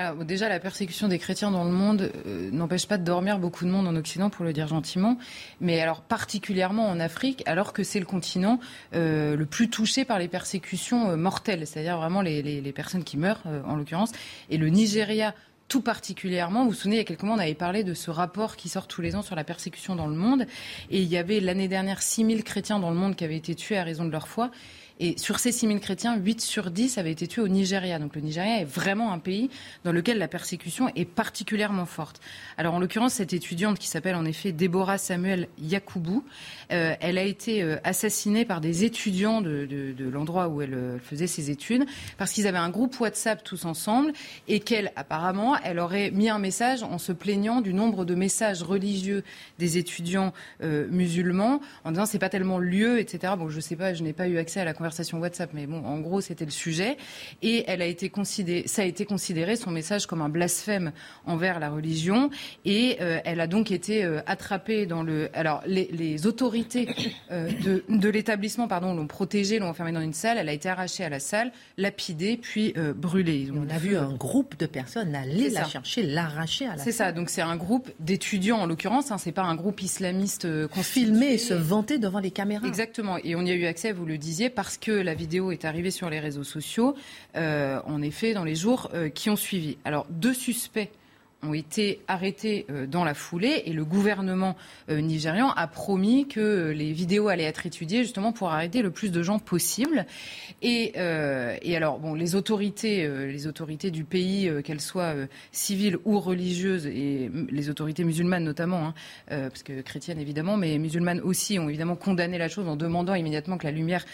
[0.00, 3.64] Alors, déjà, la persécution des chrétiens dans le monde euh, n'empêche pas de dormir beaucoup
[3.64, 5.18] de monde en Occident, pour le dire gentiment.
[5.60, 8.60] Mais alors, particulièrement en Afrique, alors que c'est le continent
[8.94, 13.02] euh, le plus touché par les persécutions euh, mortelles, c'est-à-dire vraiment les, les, les, personnes
[13.02, 14.12] qui meurent, en l'occurrence.
[14.50, 15.34] Et le Nigeria
[15.66, 16.62] tout particulièrement.
[16.62, 18.68] Vous vous souvenez, il y a quelques mois, on avait parlé de ce rapport qui
[18.68, 20.46] sort tous les ans sur la persécution dans le monde.
[20.90, 23.76] Et il y avait l'année dernière 6000 chrétiens dans le monde qui avaient été tués
[23.76, 24.50] à raison de leur foi.
[25.00, 27.98] Et sur ces 6 000 chrétiens, 8 sur 10 avaient été tués au Nigeria.
[27.98, 29.48] Donc le Nigeria est vraiment un pays
[29.84, 32.20] dans lequel la persécution est particulièrement forte.
[32.56, 36.20] Alors en l'occurrence, cette étudiante qui s'appelle en effet Déborah Samuel Yakubu,
[36.72, 41.26] euh, elle a été euh, assassinée par des étudiants de l'endroit où elle euh, faisait
[41.26, 41.84] ses études
[42.16, 44.12] parce qu'ils avaient un groupe WhatsApp tous ensemble
[44.48, 48.62] et qu'elle, apparemment, elle aurait mis un message en se plaignant du nombre de messages
[48.62, 49.22] religieux
[49.58, 53.34] des étudiants musulmans en disant c'est pas tellement lieu, etc.
[53.38, 55.66] Bon, je sais pas, je n'ai pas eu accès à la conversation conversation WhatsApp, mais
[55.66, 56.96] bon, en gros, c'était le sujet.
[57.42, 60.92] Et elle a été considérée, ça a été considéré, son message, comme un blasphème
[61.26, 62.30] envers la religion.
[62.64, 65.28] Et euh, elle a donc été euh, attrapée dans le.
[65.34, 66.88] Alors, les, autorités
[67.30, 70.38] euh, de, de l'établissement, pardon, l'ont protégée, l'ont enfermée dans une salle.
[70.38, 73.50] Elle a été arrachée à la salle, lapidée, puis brûlée.
[73.54, 76.84] On a vu un groupe de personnes aller la chercher, l'arracher à la salle.
[76.84, 77.12] C'est ça.
[77.12, 79.10] Donc, c'est un groupe d'étudiants, en l'occurrence.
[79.10, 80.48] Hein, c'est pas un groupe islamiste
[80.82, 82.66] filmé et se vanter devant les caméras.
[82.66, 83.18] Exactement.
[83.18, 85.90] Et on y a eu accès, vous le disiez, parce que la vidéo est arrivée
[85.90, 86.94] sur les réseaux sociaux,
[87.36, 89.78] euh, en effet, dans les jours euh, qui ont suivi.
[89.84, 90.90] Alors, deux suspects
[91.42, 94.56] ont été arrêtés euh, dans la foulée et le gouvernement
[94.90, 99.12] euh, nigérian a promis que les vidéos allaient être étudiées justement pour arrêter le plus
[99.12, 100.04] de gens possible.
[100.62, 105.14] Et, euh, et alors, bon, les autorités, les autorités du pays, qu'elles soient
[105.52, 108.94] civiles ou religieuses, et les autorités musulmanes notamment, hein,
[109.28, 113.58] parce que chrétiennes évidemment, mais musulmanes aussi, ont évidemment condamné la chose en demandant immédiatement
[113.58, 114.04] que la lumière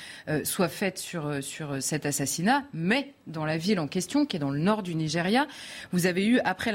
[0.45, 2.65] soit faite sur, sur cet assassinat.
[2.73, 5.47] Mais dans la ville en question, qui est dans le nord du Nigeria,
[5.93, 6.73] vous avez eu, après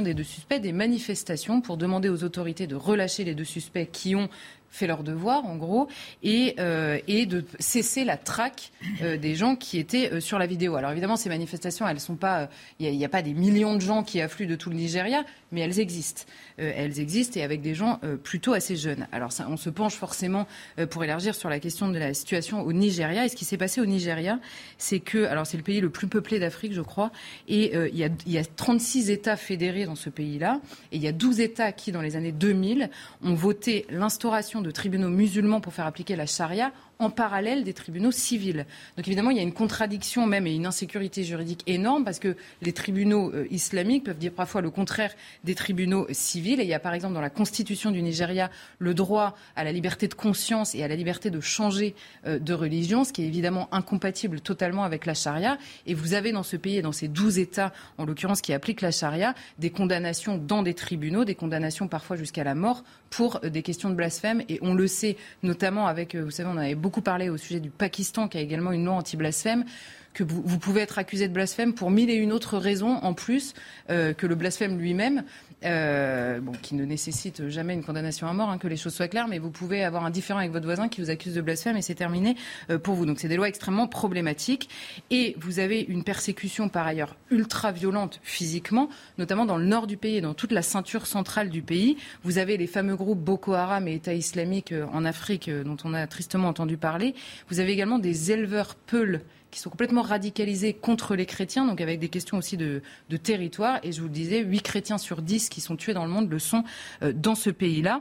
[0.00, 4.16] des deux suspects des manifestations pour demander aux autorités de relâcher les deux suspects qui
[4.16, 4.30] ont
[4.72, 5.86] fait leur devoir, en gros,
[6.22, 10.46] et, euh, et de cesser la traque euh, des gens qui étaient euh, sur la
[10.46, 10.76] vidéo.
[10.76, 12.48] Alors évidemment, ces manifestations, elles sont pas,
[12.80, 15.24] il n'y a, a, pas des millions de gens qui affluent de tout le Nigeria,
[15.52, 16.22] mais elles existent.
[16.56, 19.06] elles existent et avec des gens plutôt assez jeunes.
[19.12, 20.46] Alors ça, on se penche forcément
[20.88, 23.26] pour élargir sur la question de la situation au Nigeria.
[23.26, 24.38] Et ce qui s'est passé au Nigeria,
[24.78, 27.12] c'est que, alors c'est le pays le plus peuplé d'Afrique, je crois,
[27.48, 31.02] et il y, a, il y a 36 États fédérés dans ce pays-là, et il
[31.02, 32.88] y a 12 États qui, dans les années 2000,
[33.22, 36.72] ont voté l'instauration de tribunaux musulmans pour faire appliquer la charia
[37.02, 38.64] en parallèle des tribunaux civils.
[38.96, 42.36] Donc évidemment, il y a une contradiction même et une insécurité juridique énorme parce que
[42.62, 46.60] les tribunaux euh, islamiques peuvent dire parfois le contraire des tribunaux civils.
[46.60, 49.72] Et il y a par exemple dans la constitution du Nigeria le droit à la
[49.72, 51.94] liberté de conscience et à la liberté de changer
[52.26, 55.58] euh, de religion, ce qui est évidemment incompatible totalement avec la charia.
[55.86, 58.80] Et vous avez dans ce pays et dans ces douze États, en l'occurrence, qui appliquent
[58.80, 63.50] la charia, des condamnations dans des tribunaux, des condamnations parfois jusqu'à la mort pour euh,
[63.50, 64.42] des questions de blasphème.
[64.52, 67.58] Et on le sait notamment avec, vous savez, on avait beaucoup beaucoup parlé au sujet
[67.58, 69.64] du Pakistan, qui a également une loi anti-blasphème
[70.12, 73.54] que vous, pouvez être accusé de blasphème pour mille et une autres raisons en plus
[73.88, 75.24] euh, que le blasphème lui-même.
[75.64, 79.08] Euh, bon, qui ne nécessite jamais une condamnation à mort, hein, que les choses soient
[79.08, 81.76] claires, mais vous pouvez avoir un différent avec votre voisin qui vous accuse de blasphème
[81.76, 82.36] et c'est terminé
[82.70, 83.06] euh, pour vous.
[83.06, 84.68] Donc c'est des lois extrêmement problématiques.
[85.10, 89.96] Et vous avez une persécution par ailleurs ultra violente physiquement, notamment dans le nord du
[89.96, 91.96] pays et dans toute la ceinture centrale du pays.
[92.24, 96.06] Vous avez les fameux groupes Boko Haram et État islamique en Afrique dont on a
[96.06, 97.14] tristement entendu parler.
[97.48, 99.20] Vous avez également des éleveurs Peuls
[99.52, 102.82] qui sont complètement radicalisés contre les chrétiens, donc avec des questions aussi de,
[103.22, 103.78] territoire.
[103.84, 106.28] Et je vous le disais, 8 chrétiens sur 10 qui sont tués dans le monde
[106.28, 106.64] le sont
[107.02, 108.00] euh, dans ce pays-là.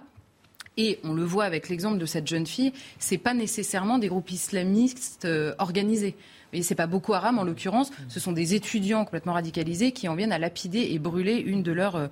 [0.77, 4.07] Et on le voit avec l'exemple de cette jeune fille, ce n'est pas nécessairement des
[4.07, 6.15] groupes islamistes euh, organisés.
[6.53, 10.15] Et c'est pas Boko Haram en l'occurrence, ce sont des étudiants complètement radicalisés qui en
[10.15, 12.07] viennent à lapider et brûler une de leurs euh,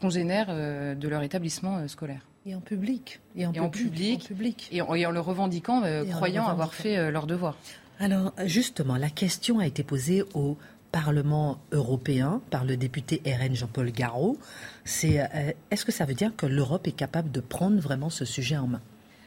[0.00, 0.48] congénères
[0.96, 2.26] de leur établissement scolaire.
[2.44, 3.20] Et en public.
[3.36, 7.56] Et en, public, Et, en, le revendiquant, croyant avoir fait leur devoir.
[8.00, 10.56] Alors justement, la question a été posée au
[10.92, 14.38] Parlement européen par le député RN Jean-Paul Garot.
[14.84, 18.24] C'est euh, est-ce que ça veut dire que l'Europe est capable de prendre vraiment ce
[18.24, 18.82] sujet en main?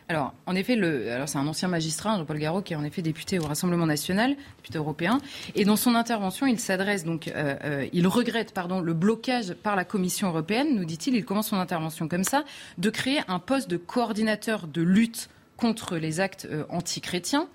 [0.08, 0.78] Alors, en effet,
[1.26, 4.78] c'est un ancien magistrat, Jean-Paul Garot, qui est en effet député au Rassemblement national, député
[4.78, 5.20] européen,
[5.56, 9.76] et dans son intervention, il s'adresse donc, euh, euh, il regrette, pardon, le blocage par
[9.76, 12.46] la Commission européenne, nous dit-il, il commence son intervention comme ça,
[12.78, 17.48] de créer un poste de coordinateur de lutte contre les actes euh, antichrétiens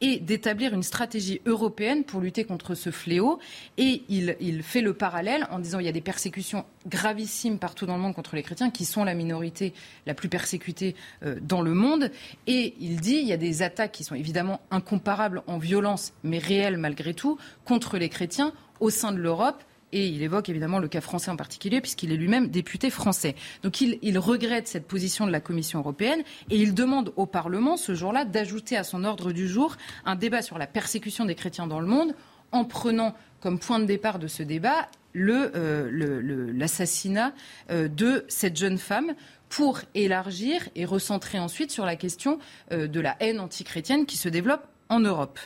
[0.00, 3.38] et d'établir une stratégie européenne pour lutter contre ce fléau.
[3.78, 7.96] Et il, fait le parallèle en disant qu'il y a des persécutions gravissimes partout dans
[7.96, 9.72] le monde contre les chrétiens, qui sont la minorité
[10.06, 12.10] la plus persécutée euh, dans le monde.
[12.46, 16.38] Et il dit qu'il y a des attaques qui sont évidemment incomparables en violence, mais
[16.38, 19.62] réelles malgré tout, contre les chrétiens au sein de l'Europe
[19.92, 23.34] et il évoque évidemment le cas français en particulier, puisqu'il est lui-même député français.
[23.62, 27.94] Donc il, regrette cette position de la Commission européenne et il demande au Parlement ce
[27.94, 31.80] jour-là d'ajouter à son ordre du jour un débat sur la persécution des chrétiens dans
[31.80, 32.14] le monde,
[32.52, 37.34] en prenant comme point de départ de ce débat euh, l'assassinat
[37.70, 39.14] euh, de cette jeune femme
[39.48, 42.38] pour élargir et recentrer ensuite sur la question
[42.72, 45.38] euh, de la haine antichrétienne qui se développe en Europe.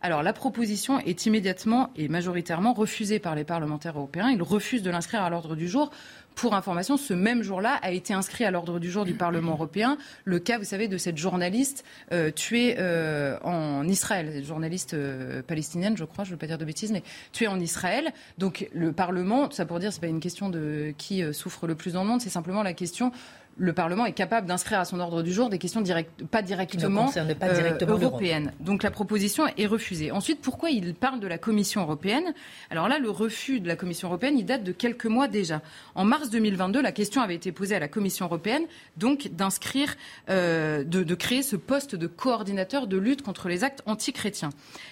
[0.00, 4.30] Alors la proposition est immédiatement et majoritairement refusée par les parlementaires européens.
[4.30, 5.90] Ils refusent de l'inscrire à l'ordre du jour
[6.36, 9.98] pour information, ce même jour-là a été inscrit à l'ordre du jour du Parlement européen
[10.24, 15.42] le cas, vous savez, de cette journaliste euh, tuée euh, en Israël, cette journaliste euh,
[15.42, 18.12] palestinienne, je crois, je ne veux pas dire de bêtises, mais tuée en Israël.
[18.38, 21.94] Donc le Parlement, ça pour dire, c'est pas une question de qui souffre le plus
[21.94, 23.10] dans le monde, c'est simplement la question
[23.58, 25.82] le Parlement est capable d'inscrire à son ordre du jour des questions
[26.30, 28.52] pas directement, euh, européennes.
[28.60, 30.12] Donc la proposition est refusée.
[30.12, 32.34] Ensuite, pourquoi il parle de la Commission européenne?
[32.70, 35.60] Alors là, le refus de la Commission européenne, il date de quelques mois déjà.
[35.94, 38.62] En mars 2022, la question avait été posée à la Commission européenne,
[38.96, 39.94] donc d'inscrire,
[40.30, 44.50] euh, de, de créer ce poste de coordinateur de lutte contre les actes antichrétiens.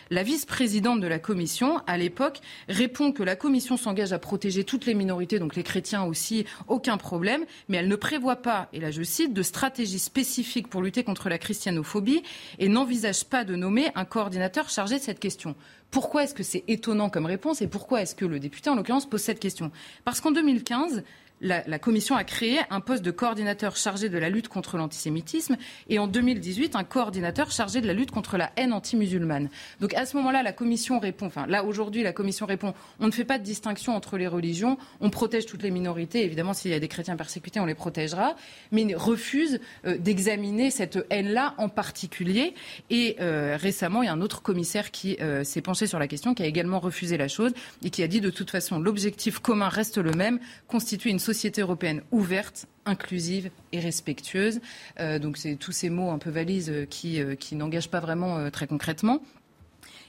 [0.09, 4.87] La vice-présidente de la Commission, à l'époque, répond que la Commission s'engage à protéger toutes
[4.87, 8.93] les minorités, donc les chrétiens aussi, aucun problème, mais elle ne prévoit pas et là
[8.93, 12.23] je cite, de stratégie spécifique pour lutter contre la christianophobie
[12.61, 15.57] et n'envisage pas de nommer un coordinateur chargé de cette question.
[15.91, 19.09] Pourquoi est-ce que c'est étonnant comme réponse et pourquoi est-ce que le député, en l'occurrence,
[19.09, 19.73] pose cette question?
[20.05, 21.03] Parce qu'en 2015,
[21.41, 25.57] la, Commission a créé un poste de coordinateur chargé de la lutte contre l'antisémitisme
[25.89, 29.49] et en 2018 un coordinateur chargé de la lutte contre la haine anti-musulmane.
[29.81, 33.13] Donc à ce moment-là, la Commission répond, enfin là aujourd'hui la Commission répond, on ne
[33.13, 36.75] fait pas de distinction entre les religions, on protège toutes les minorités, évidemment s'il y
[36.75, 38.37] a des chrétiens persécutés on les protégera,
[38.73, 42.55] mais refuse euh, d'examiner cette haine-là en particulier.
[42.91, 46.09] Et euh, récemment, il y a un autre commissaire qui euh, s'est penché sur la
[46.09, 47.53] question, qui a également refusé la chose
[47.85, 50.39] et qui a dit de toute façon l'objectif commun reste le même,
[50.69, 54.61] constituer une société européenne ouverte, inclusive et respectueuse.
[55.01, 58.01] Euh, donc c'est tous ces mots un peu valises euh, qui, euh, qui n'engagent pas
[58.01, 59.21] vraiment très concrètement.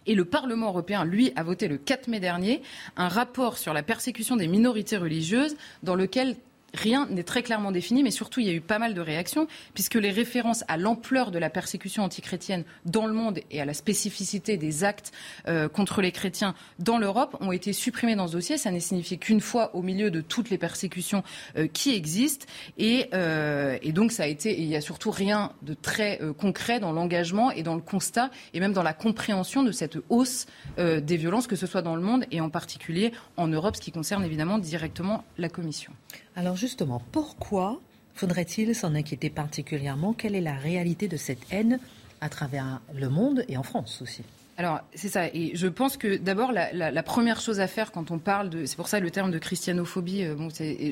[0.06, 2.62] Et le Parlement européen, lui, a voté le 4 mai dernier
[2.96, 6.38] un rapport sur la persécution des minorités religieuses dans lequel
[6.78, 9.48] rien n'est très clairement défini, mais surtout il y a eu pas mal de réactions,
[9.74, 13.74] puisque les références à l'ampleur de la persécution antichrétienne dans le monde et à la
[13.74, 15.12] spécificité des actes
[15.48, 18.58] euh, contre les chrétiens dans l'Europe ont été supprimées dans ce dossier.
[18.58, 21.24] Ça n'est signifié qu'une fois au milieu de toutes les persécutions
[21.58, 22.46] euh, qui existent.
[22.78, 26.80] Et, euh, et, donc ça a été, il n'y a surtout rien de très concret
[26.80, 30.46] dans l'engagement et dans le constat et même dans la compréhension de cette hausse
[30.78, 33.92] des violences, que ce soit dans le monde et en particulier en Europe, ce qui
[33.92, 35.94] concerne évidemment directement la Commission.
[36.38, 37.82] Alors justement, pourquoi
[38.14, 40.14] faudrait-il s'en inquiéter particulièrement?
[40.14, 41.80] Quelle est la réalité de cette haine
[42.22, 44.22] à travers le monde et en France aussi?
[44.58, 45.28] Alors, c'est ça.
[45.28, 48.66] Et je pense que d'abord, la, première chose à faire quand on parle de.
[48.66, 50.36] C'est pour ça le terme de christianophobie, euh,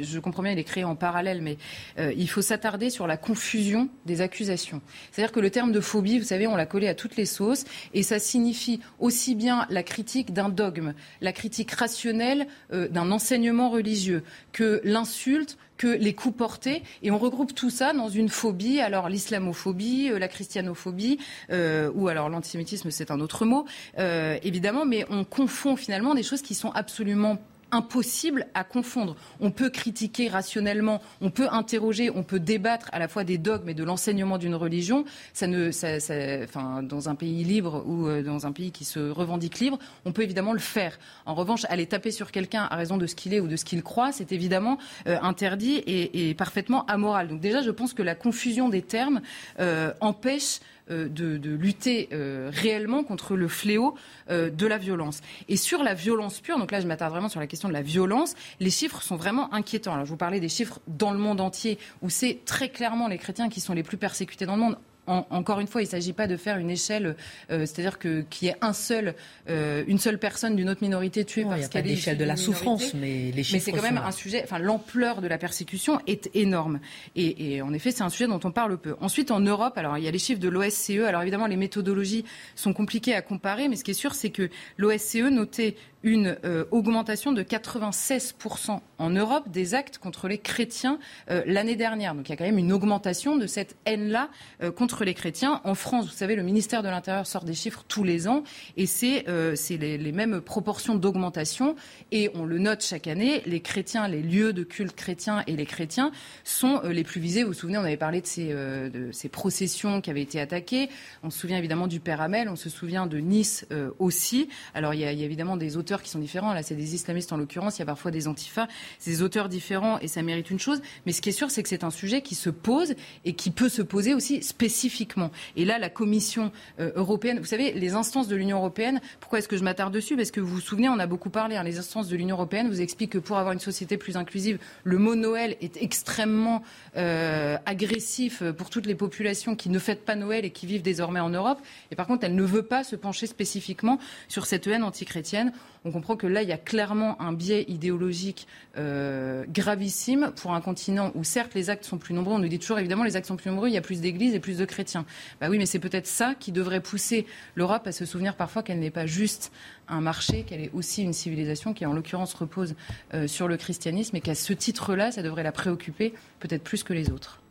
[0.03, 1.57] je comprends bien, il est créé en parallèle, mais
[1.97, 4.81] euh, il faut s'attarder sur la confusion des accusations.
[5.11, 7.65] C'est-à-dire que le terme de phobie, vous savez, on l'a collé à toutes les sauces,
[7.95, 13.71] et ça signifie aussi bien la critique d'un dogme, la critique rationnelle euh, d'un enseignement
[13.71, 16.83] religieux, que l'insulte que les coups portés.
[17.03, 18.79] Et on regroupe tout ça dans une phobie.
[18.79, 21.19] Alors l'islamophobie, euh, la christianophobie,
[21.51, 23.65] euh, ou alors l'antisémitisme, c'est un autre mot,
[23.99, 24.85] euh, évidemment.
[24.85, 27.37] Mais on confond finalement des choses qui sont absolument
[27.75, 29.15] impossible à confondre.
[29.39, 33.69] On peut critiquer rationnellement, on peut interroger, on peut débattre à la fois des dogmes
[33.69, 35.03] et de l'enseignement d'une religion.
[35.33, 35.97] Ça ne, ça,
[36.43, 40.13] enfin, dans un pays libre ou euh, dans un pays qui se revendique libre, on
[40.13, 40.97] peut évidemment le faire.
[41.25, 43.65] En revanche, aller taper sur quelqu'un à raison de ce qu'il est ou de ce
[43.65, 47.27] qu'il croit, c'est évidemment euh, interdit et, parfaitement amoral.
[47.27, 49.21] Donc déjà, je pense que la confusion des termes
[49.59, 50.59] euh, empêche
[50.91, 53.95] euh, de, lutter euh, réellement contre le fléau
[54.29, 55.21] euh, de la violence.
[55.49, 57.81] Et sur la violence pure, donc là je m'attarde vraiment sur la question de la
[57.81, 59.93] violence, les chiffres sont vraiment inquiétants.
[59.93, 63.17] Alors je vous parlais des chiffres dans le monde entier, où c'est très clairement les
[63.17, 64.77] chrétiens qui sont les plus persécutés dans le monde
[65.07, 67.15] encore une fois, il ne s'agit pas de faire une échelle,
[67.51, 69.15] euh, c'est-à-dire que qu'il y ait un seul,
[69.49, 72.93] euh, une seule personne d'une autre minorité tuée parce qu'elle est l'échelle de la souffrance,
[72.93, 74.41] mais les Mais c'est quand même un sujet.
[74.43, 76.79] Enfin, l'ampleur de la persécution est énorme.
[77.15, 78.95] Et, et en effet, c'est un sujet dont on parle peu.
[79.01, 81.05] Ensuite, en Europe, alors il y a les chiffres de l'OSCE.
[81.07, 82.25] Alors évidemment, les méthodologies
[82.55, 85.75] sont compliquées à comparer, mais ce qui est sûr, c'est que l'OSCE notait
[86.05, 90.99] une euh, augmentation de 96% en Europe des actes contre les chrétiens
[91.31, 92.13] euh, l'année dernière.
[92.13, 94.29] Donc il y a quand même une augmentation de cette haine-là
[94.61, 95.61] euh, contre les chrétiens.
[95.63, 98.43] En France, vous savez, le ministère de l'Intérieur sort des chiffres tous les ans
[98.77, 101.75] et c'est les, les, mêmes proportions d'augmentation.
[102.11, 105.65] Et on le note chaque année, les chrétiens, les lieux de culte chrétiens et les
[105.65, 106.11] chrétiens
[106.43, 107.41] sont les plus visés.
[107.41, 110.89] Vous vous souvenez, on avait parlé de ces, de ces processions qui avaient été attaquées.
[111.23, 113.65] On se souvient évidemment du Père Amel, on se souvient de Nice
[113.97, 114.49] aussi.
[114.75, 116.53] Alors il y, il y a évidemment des auteurs qui sont différents.
[116.53, 117.77] Là, c'est des islamistes en l'occurrence.
[117.77, 118.67] Il y a parfois des antifas.
[118.99, 120.81] C'est des auteurs différents et ça mérite une chose.
[121.05, 123.51] Mais ce qui est sûr, c'est que c'est un sujet qui se pose et qui
[123.51, 125.31] peut se poser aussi spécifiquement.
[125.55, 129.47] Et là, la Commission euh, européenne, vous savez, les instances de l'Union européenne, pourquoi est-ce
[129.47, 130.15] que je m'attarde dessus?
[130.15, 132.67] Parce que vous vous souvenez, on a beaucoup parlé, hein, les instances de l'Union européenne
[132.67, 136.63] vous expliquent que pour avoir une société plus inclusive, le mot Noël est extrêmement
[136.97, 141.19] euh, agressif pour toutes les populations qui ne fêtent pas Noël et qui vivent désormais
[141.19, 141.59] en Europe.
[141.91, 145.51] Et par contre, elle ne veut pas se pencher spécifiquement sur cette haine antichrétienne
[145.85, 150.59] on comprend que là, il y a clairement un biais idéologique euh, gravissime pour un
[150.59, 152.33] continent où, certes, les actes sont plus nombreux.
[152.33, 154.33] On nous dit toujours, évidemment, les actes sont plus nombreux, il y a plus d'églises
[154.33, 155.05] et plus de chrétiens.
[155.39, 158.79] Bah oui, mais c'est peut-être ça qui devrait pousser l'Europe à se souvenir parfois qu'elle
[158.79, 159.51] n'est pas juste
[159.87, 162.73] un marché, qu'elle est aussi une civilisation qui, en l'occurrence, repose
[163.13, 166.93] euh, sur le christianisme et qu'à ce titre-là, ça devrait la préoccuper peut-être plus que
[166.93, 167.41] les autres.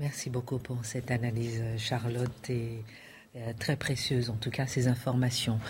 [0.00, 2.82] Merci beaucoup pour cette analyse, Charlotte, et
[3.36, 5.60] euh, très précieuse, en tout cas, ces informations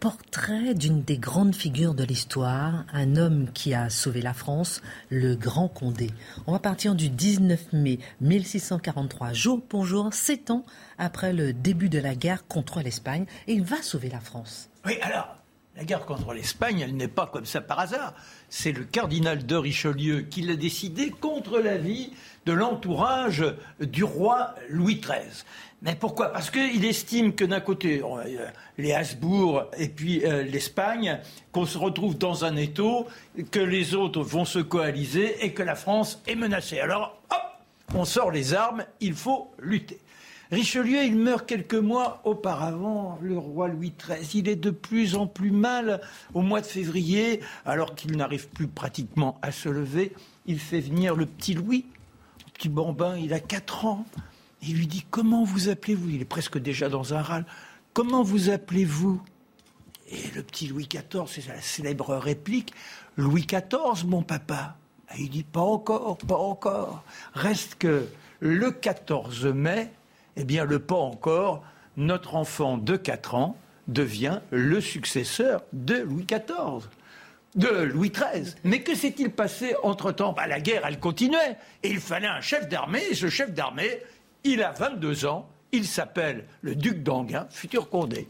[0.00, 4.80] portrait d'une des grandes figures de l'histoire, un homme qui a sauvé la France,
[5.10, 6.10] le Grand Condé.
[6.46, 10.64] On va partir du 19 mai 1643, jour pour jour, sept ans
[10.98, 14.70] après le début de la guerre contre l'Espagne, et il va sauver la France.
[14.86, 15.36] Oui, alors,
[15.76, 18.12] La guerre contre l'Espagne, elle n'est pas comme ça par hasard.
[18.48, 22.12] C'est le cardinal de Richelieu qui l'a décidé contre l'avis
[22.46, 23.44] de l'entourage
[23.78, 25.44] du roi Louis XIII.
[25.82, 26.32] Mais pourquoi?
[26.32, 28.02] Parce qu'il estime que d'un côté,
[28.78, 31.20] les Habsbourg et puis euh, l'Espagne,
[31.52, 33.06] qu'on se retrouve dans un étau,
[33.52, 36.80] que les autres vont se coaliser et que la France est menacée.
[36.80, 40.00] Alors, hop, on sort les armes, il faut lutter.
[40.50, 44.40] Richelieu, il meurt quelques mois auparavant, le roi Louis XIII.
[44.40, 46.00] Il est de plus en plus mal
[46.32, 50.12] au mois de février, alors qu'il n'arrive plus pratiquement à se lever.
[50.46, 51.84] Il fait venir le petit Louis,
[52.46, 54.06] le petit bambin, il a 4 ans.
[54.62, 56.08] Il lui dit Comment vous appelez-vous?
[56.10, 57.46] Il est presque déjà dans un râle.
[57.92, 59.20] Comment vous appelez-vous?
[60.10, 62.72] Et le petit Louis XIV, c'est la célèbre réplique
[63.16, 64.76] Louis XIV, mon papa.
[65.16, 67.04] Et il dit Pas encore, pas encore.
[67.34, 68.08] Reste que
[68.40, 69.90] le 14 mai,
[70.36, 71.62] eh bien, le pas encore,
[71.96, 73.56] notre enfant de 4 ans
[73.88, 76.88] devient le successeur de Louis XIV
[77.54, 78.54] de Louis XIII.
[78.64, 80.32] Mais que s'est-il passé entre-temps?
[80.32, 81.56] Bah, La guerre, elle continuait.
[81.82, 83.02] Et il fallait un chef d'armée.
[83.10, 84.00] Et ce chef d'armée,
[84.48, 88.26] il a 22 ans, il s'appelle le duc d'Anguin, futur Condé.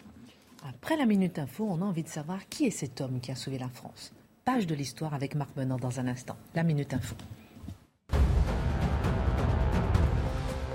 [0.68, 3.36] Après la Minute Info, on a envie de savoir qui est cet homme qui a
[3.36, 4.12] sauvé la France.
[4.44, 6.36] Page de l'histoire avec Marc Menant dans un instant.
[6.56, 7.14] La Minute Info.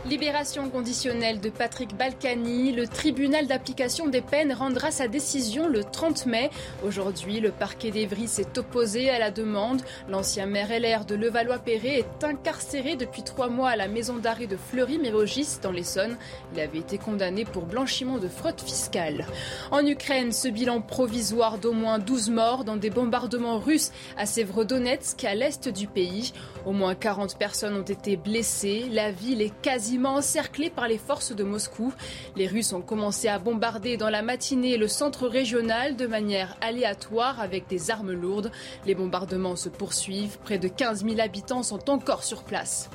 [0.05, 2.73] Libération conditionnelle de Patrick Balkany.
[2.73, 6.49] Le tribunal d'application des peines rendra sa décision le 30 mai.
[6.85, 9.81] Aujourd'hui, le parquet d'Evry s'est opposé à la demande.
[10.09, 14.57] L'ancien maire LR de Levallois-Perret est incarcéré depuis trois mois à la maison d'arrêt de
[14.57, 16.17] Fleury-Mérogis dans l'Essonne.
[16.53, 19.25] Il avait été condamné pour blanchiment de fraude fiscale.
[19.71, 25.23] En Ukraine, ce bilan provisoire d'au moins 12 morts dans des bombardements russes à Sévrodonetsk,
[25.23, 26.33] à l'est du pays.
[26.65, 28.87] Au moins 40 personnes ont été blessées.
[28.91, 31.93] La ville est quasi encerclé par les forces de Moscou.
[32.35, 37.39] Les Russes ont commencé à bombarder dans la matinée le centre régional de manière aléatoire
[37.39, 38.51] avec des armes lourdes.
[38.85, 40.37] Les bombardements se poursuivent.
[40.43, 42.89] Près de 15 000 habitants sont encore sur place.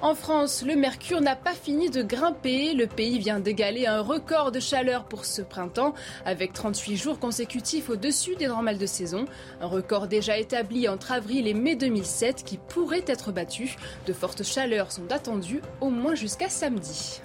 [0.00, 2.72] En France, le mercure n'a pas fini de grimper.
[2.72, 5.92] Le pays vient d'égaler un record de chaleur pour ce printemps,
[6.24, 9.24] avec 38 jours consécutifs au-dessus des normales de saison.
[9.60, 13.74] Un record déjà établi entre avril et mai 2007 qui pourrait être battu.
[14.06, 17.20] De fortes chaleurs sont attendues au moins jusqu'à samedi.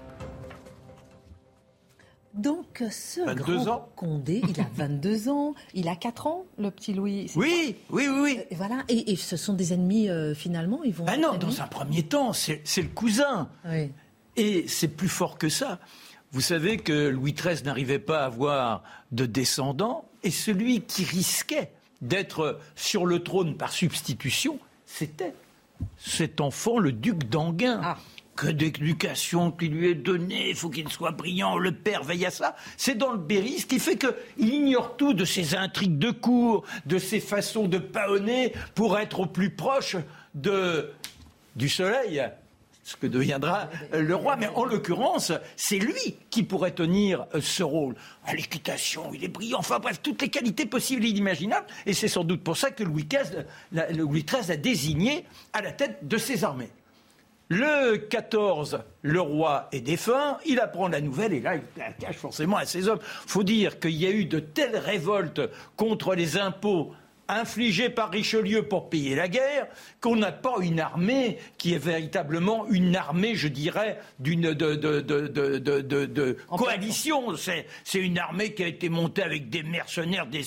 [2.33, 7.31] Donc, ce grand Condé, il a 22 ans, il a 4 ans, le petit Louis.
[7.35, 8.39] Oui, oui, oui, oui.
[8.49, 11.05] Et voilà, et, ce sont des ennemis euh, finalement, ils vont.
[11.05, 13.49] Ben non, dans un premier temps, c'est le cousin.
[13.65, 13.91] Oui.
[14.35, 15.79] Et c'est plus fort que ça.
[16.31, 21.71] Vous savez que Louis XIII n'arrivait pas à avoir de descendants, et celui qui risquait
[22.01, 24.57] d'être sur le trône par substitution,
[24.87, 25.35] c'était
[25.97, 27.79] cet enfant, le duc d'Anguin.
[27.83, 27.97] Ah
[28.35, 32.31] que d'éducation qui lui est donnée, il faut qu'il soit brillant, le père veille à
[32.31, 32.55] ça.
[32.77, 36.97] C'est dans le Berry, qui fait qu'il ignore tout de ses intrigues de cour, de
[36.97, 39.95] ses façons de paonner pour être au plus proche
[40.33, 42.23] du soleil,
[42.83, 44.35] ce que deviendra le roi.
[44.35, 47.95] Mais en l'occurrence, c'est lui qui pourrait tenir euh, ce rôle.
[48.25, 51.67] À l'équitation, il est brillant, enfin bref, toutes les qualités possibles et inimaginables.
[51.85, 53.45] Et c'est sans doute pour ça que Louis XIII,
[53.95, 56.71] Louis XIII a désigné à la tête de ses armées.
[57.49, 62.15] Le 14, le roi est défunt, il apprend la nouvelle et là, il la cache
[62.15, 62.99] forcément à ses hommes.
[63.25, 65.41] Il faut dire qu'il y a eu de telles révoltes
[65.75, 66.93] contre les impôts
[67.27, 69.67] infligé par Richelieu pour payer la guerre,
[70.01, 74.99] qu'on n'a pas une armée qui est véritablement une armée, je dirais, d'une de, de,
[76.05, 77.35] de, coalition.
[77.37, 80.43] C'est une armée qui a été montée avec des mercenaires, des,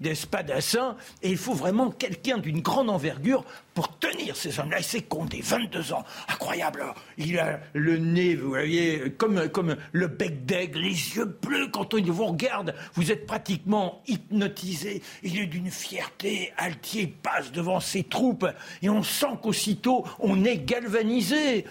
[0.00, 3.44] des spadassins, et il faut vraiment quelqu'un d'une grande envergure
[3.78, 4.80] pour tenir ces hommes-là.
[4.80, 6.84] Et c'est Condé, 22 ans, incroyable.
[7.16, 11.68] Il a le nez, vous voyez, comme, comme le bec d'aigle, les yeux bleus.
[11.68, 15.00] Quand on vous regarde, vous êtes pratiquement hypnotisé.
[15.22, 16.52] Il est d'une fierté.
[16.56, 18.48] Altier passe devant ses troupes
[18.82, 21.64] et on sent qu'aussitôt on est galvanisé.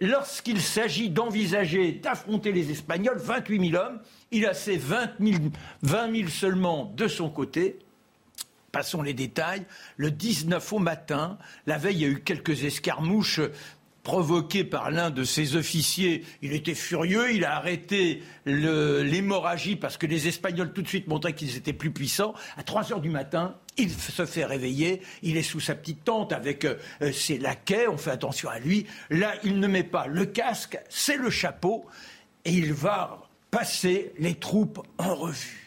[0.00, 4.00] Lorsqu'il s'agit d'envisager d'affronter les Espagnols, 28 000 hommes,
[4.32, 5.12] il a ses 20
[5.82, 7.78] 20 000 seulement de son côté.
[8.76, 9.64] Passons les détails.
[9.96, 13.40] Le 19 au matin, la veille, il y a eu quelques escarmouches
[14.02, 16.26] provoquées par l'un de ses officiers.
[16.42, 21.32] Il était furieux, il a arrêté l'hémorragie parce que les Espagnols tout de suite montraient
[21.32, 22.34] qu'ils étaient plus puissants.
[22.58, 26.34] À 3 heures du matin, il se fait réveiller, il est sous sa petite tente
[26.34, 26.76] avec euh,
[27.14, 28.84] ses laquais, on fait attention à lui.
[29.08, 31.86] Là, il ne met pas le casque, c'est le chapeau,
[32.44, 35.65] et il va passer les troupes en revue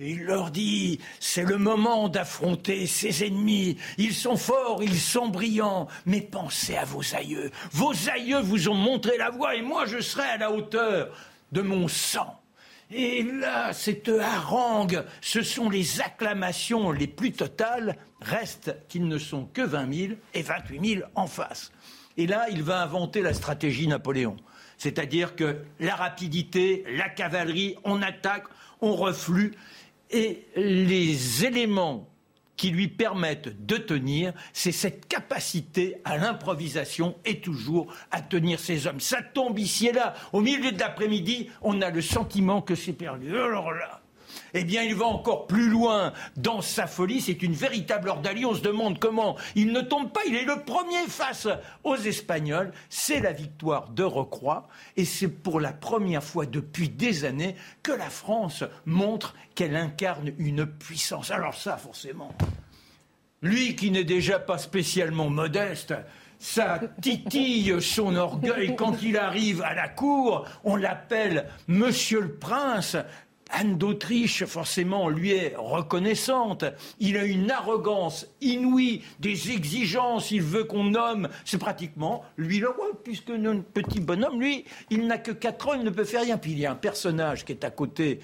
[0.00, 3.76] il leur dit, c'est le moment d'affronter ses ennemis.
[3.98, 7.50] Ils sont forts, ils sont brillants, mais pensez à vos aïeux.
[7.72, 11.14] Vos aïeux vous ont montré la voie et moi je serai à la hauteur
[11.52, 12.40] de mon sang.
[12.90, 17.96] Et là, cette harangue, ce sont les acclamations les plus totales.
[18.20, 21.70] Reste qu'ils ne sont que 20 000 et 28 000 en face.
[22.16, 24.36] Et là, il va inventer la stratégie Napoléon.
[24.76, 28.44] C'est-à-dire que la rapidité, la cavalerie, on attaque,
[28.80, 29.52] on reflue.
[30.10, 32.08] Et les éléments
[32.56, 38.86] qui lui permettent de tenir, c'est cette capacité à l'improvisation et toujours à tenir ses
[38.86, 39.00] hommes.
[39.00, 40.14] Ça tombe ici et là.
[40.34, 43.30] Au milieu de l'après-midi, on a le sentiment que c'est perdu.
[43.30, 43.99] Alors là,
[44.54, 47.20] eh bien, il va encore plus loin dans sa folie.
[47.20, 48.44] C'est une véritable ordalie.
[48.44, 50.20] On se demande comment il ne tombe pas.
[50.26, 51.48] Il est le premier face
[51.84, 52.72] aux Espagnols.
[52.88, 54.68] C'est la victoire de Recroix.
[54.96, 60.32] Et c'est pour la première fois depuis des années que la France montre qu'elle incarne
[60.38, 61.30] une puissance.
[61.30, 62.32] Alors ça, forcément,
[63.42, 65.94] lui qui n'est déjà pas spécialement modeste,
[66.38, 70.46] ça titille son orgueil quand il arrive à la cour.
[70.64, 72.96] On l'appelle Monsieur le Prince.
[73.52, 76.64] Anne d'Autriche, forcément, lui est reconnaissante.
[76.98, 80.30] Il a une arrogance inouïe, des exigences.
[80.30, 81.28] Il veut qu'on nomme.
[81.44, 85.74] C'est pratiquement lui le roi, puisque notre petit bonhomme, lui, il n'a que quatre ans,
[85.74, 86.38] il ne peut faire rien.
[86.38, 88.20] Puis il y a un personnage qui est à côté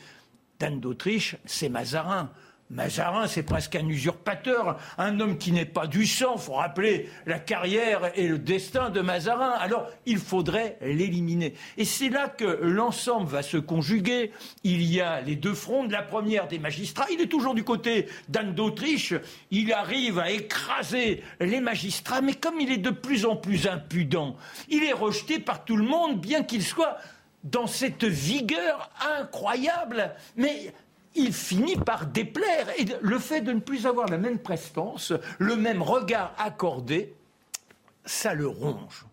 [0.59, 2.31] d'Anne d'Autriche, c'est Mazarin.
[2.69, 6.37] Mazarin, c'est presque un usurpateur, un homme qui n'est pas du sang.
[6.37, 9.51] Faut rappeler la carrière et le destin de Mazarin.
[9.51, 11.55] Alors, il faudrait l'éliminer.
[11.77, 14.33] Et c'est là que l'ensemble va se conjuguer.
[14.65, 15.87] Il y a les deux fronts.
[15.89, 17.07] La première, des magistrats.
[17.13, 19.15] Il est toujours du côté d'Anne d'Autriche.
[19.53, 24.37] Il arrive à écraser les magistrats, mais comme il est de plus en plus impudent,
[24.69, 26.97] il est rejeté par tout le monde, bien qu'il soit
[27.45, 28.91] dans cette vigueur
[29.21, 30.15] incroyable.
[30.37, 30.73] Mais
[31.17, 32.69] il finit par déplaire.
[32.79, 37.15] Et le fait de ne plus avoir la même prestance, le même regard accordé,
[38.05, 39.05] ça le ronge.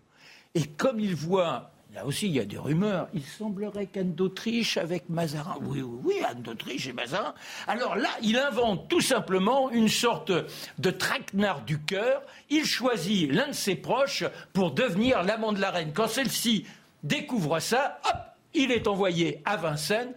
[0.55, 4.77] Et comme il voit, là aussi il y a des rumeurs, il semblerait qu'Anne d'Autriche
[4.77, 7.33] avec Mazarin, oui, oui, oui, Anne d'Autriche et Mazarin,
[7.67, 10.31] alors là, il invente tout simplement une sorte
[10.77, 15.71] de traquenard du cœur, il choisit l'un de ses proches pour devenir l'amant de la
[15.71, 15.91] reine.
[15.93, 16.67] Quand celle-ci
[17.01, 18.17] découvre ça, hop,
[18.53, 20.13] il est envoyé à Vincennes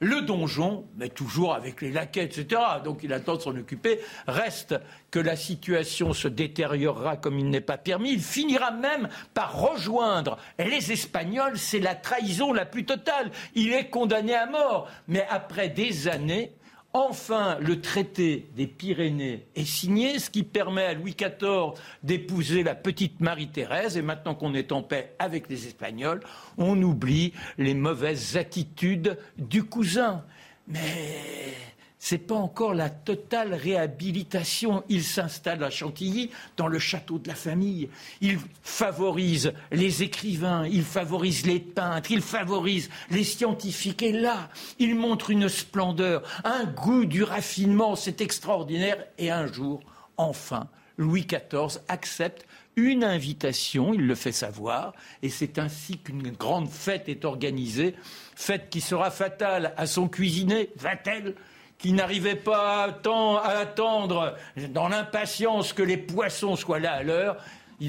[0.00, 2.60] le donjon, mais toujours avec les laquais, etc.
[2.82, 4.00] Donc il attend de s'en occuper.
[4.26, 4.74] Reste
[5.10, 8.12] que la situation se détériorera comme il n'est pas permis.
[8.12, 11.58] Il finira même par rejoindre les Espagnols.
[11.58, 13.30] C'est la trahison la plus totale.
[13.54, 14.88] Il est condamné à mort.
[15.06, 16.52] Mais après des années,
[16.92, 22.74] Enfin, le traité des Pyrénées est signé, ce qui permet à Louis XIV d'épouser la
[22.74, 23.96] petite Marie-Thérèse.
[23.96, 26.20] Et maintenant qu'on est en paix avec les Espagnols,
[26.58, 30.24] on oublie les mauvaises attitudes du cousin.
[30.66, 31.54] Mais
[32.02, 34.82] c'est pas encore la totale réhabilitation.
[34.88, 37.90] Il s'installe à Chantilly, dans le château de la famille.
[38.22, 44.02] Il favorise les écrivains, il favorise les peintres, il favorise les scientifiques.
[44.02, 44.48] Et là,
[44.78, 47.94] il montre une splendeur, un goût du raffinement.
[47.96, 48.96] C'est extraordinaire.
[49.18, 49.82] Et un jour,
[50.16, 52.46] enfin, Louis XIV accepte
[52.76, 57.94] une invitation, il le fait savoir, et c'est ainsi qu'une grande fête est organisée,
[58.34, 61.34] fête qui sera fatale à son cuisinier, va-t-elle
[61.80, 64.36] qui n'arrivait pas à attendre
[64.70, 67.36] dans l'impatience que les poissons soient là à l'heure,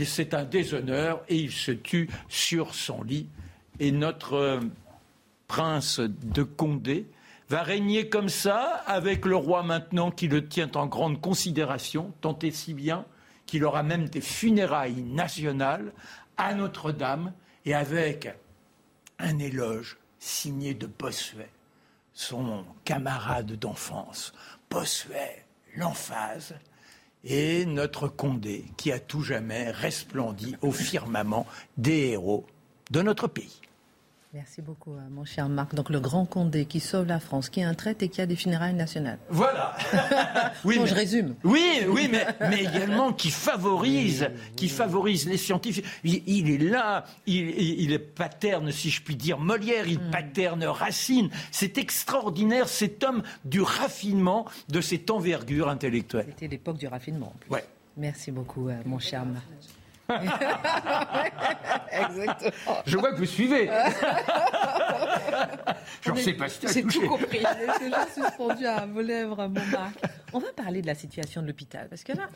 [0.05, 3.27] c'est un déshonneur et il se tue sur son lit.
[3.79, 4.59] Et notre euh,
[5.47, 7.07] prince de Condé
[7.49, 12.37] va régner comme ça, avec le roi maintenant qui le tient en grande considération, tant
[12.39, 13.05] et si bien
[13.45, 15.91] qu'il aura même des funérailles nationales
[16.37, 17.33] à Notre-Dame
[17.65, 18.33] et avec
[19.19, 21.49] un éloge signé de Bossuet
[22.13, 24.33] son camarade d'enfance,
[24.69, 25.45] Bossuet,
[25.75, 26.55] l'emphase,
[27.23, 31.45] et notre Condé, qui a tout jamais resplendi au firmament
[31.77, 32.45] des héros
[32.89, 33.61] de notre pays.
[34.33, 35.75] Merci beaucoup, euh, mon cher Marc.
[35.75, 38.25] Donc, le grand Condé qui sauve la France, qui est un traite et qui a
[38.25, 39.19] des funérailles nationales.
[39.29, 39.75] Voilà.
[40.63, 41.35] oui, je résume.
[41.43, 45.83] Oui, oui, mais, mais également qui favorise, qui favorise les scientifiques.
[46.05, 50.11] Il, est là, il, est paterne, si je puis dire, Molière, il mm.
[50.11, 51.29] paterne Racine.
[51.51, 56.27] C'est extraordinaire, cet homme du raffinement, de cette envergure intellectuelle.
[56.29, 57.33] C'était l'époque du raffinement.
[57.49, 57.65] Ouais.
[57.97, 59.43] Merci beaucoup, euh, mon cher Marc.
[61.91, 62.77] Exactement.
[62.85, 63.69] Je vois que vous suivez.
[66.01, 67.39] Je ne sais pas si J'ai tout compris.
[67.79, 69.97] Déjà suspendu à vos lèvres, mon Marc.
[70.33, 71.87] On va parler de la situation de l'hôpital.
[71.89, 72.29] Parce que là,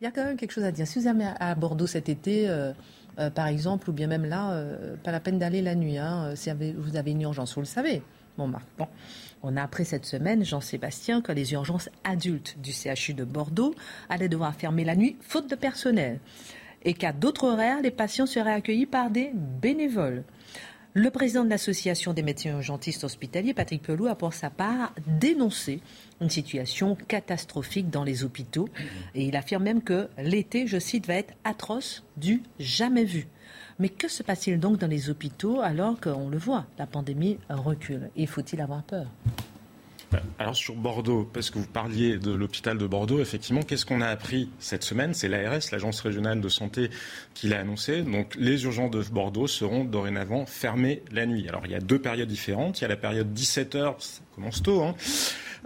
[0.00, 0.86] il y a quand même quelque chose à dire.
[0.86, 2.72] Si vous allez à Bordeaux cet été, euh,
[3.18, 5.98] euh, par exemple, ou bien même là, euh, pas la peine d'aller la nuit.
[5.98, 8.02] Hein, si vous avez une urgence, vous le savez.
[8.36, 8.66] Bon, Marc.
[8.78, 8.88] Bon.
[9.42, 13.74] On a appris cette semaine, Jean-Sébastien, que les urgences adultes du CHU de Bordeaux
[14.08, 16.18] allaient devoir fermer la nuit, faute de personnel
[16.86, 20.22] et qu'à d'autres horaires, les patients seraient accueillis par des bénévoles.
[20.94, 25.82] Le président de l'association des médecins urgentistes hospitaliers, Patrick Pelou, a pour sa part dénoncé
[26.22, 28.68] une situation catastrophique dans les hôpitaux.
[29.14, 33.26] Et il affirme même que l'été, je cite, va être atroce du jamais vu.
[33.78, 38.08] Mais que se passe-t-il donc dans les hôpitaux alors qu'on le voit, la pandémie recule?
[38.16, 39.06] Et faut-il avoir peur?
[40.38, 44.08] Alors sur Bordeaux, parce que vous parliez de l'hôpital de Bordeaux, effectivement, qu'est-ce qu'on a
[44.08, 45.14] appris cette semaine?
[45.14, 46.90] C'est l'ARS, l'Agence régionale de santé,
[47.34, 48.02] qui l'a annoncé.
[48.02, 51.48] Donc les urgences de Bordeaux seront dorénavant fermées la nuit.
[51.48, 52.80] Alors il y a deux périodes différentes.
[52.80, 54.94] Il y a la période 17h, ça commence tôt, hein,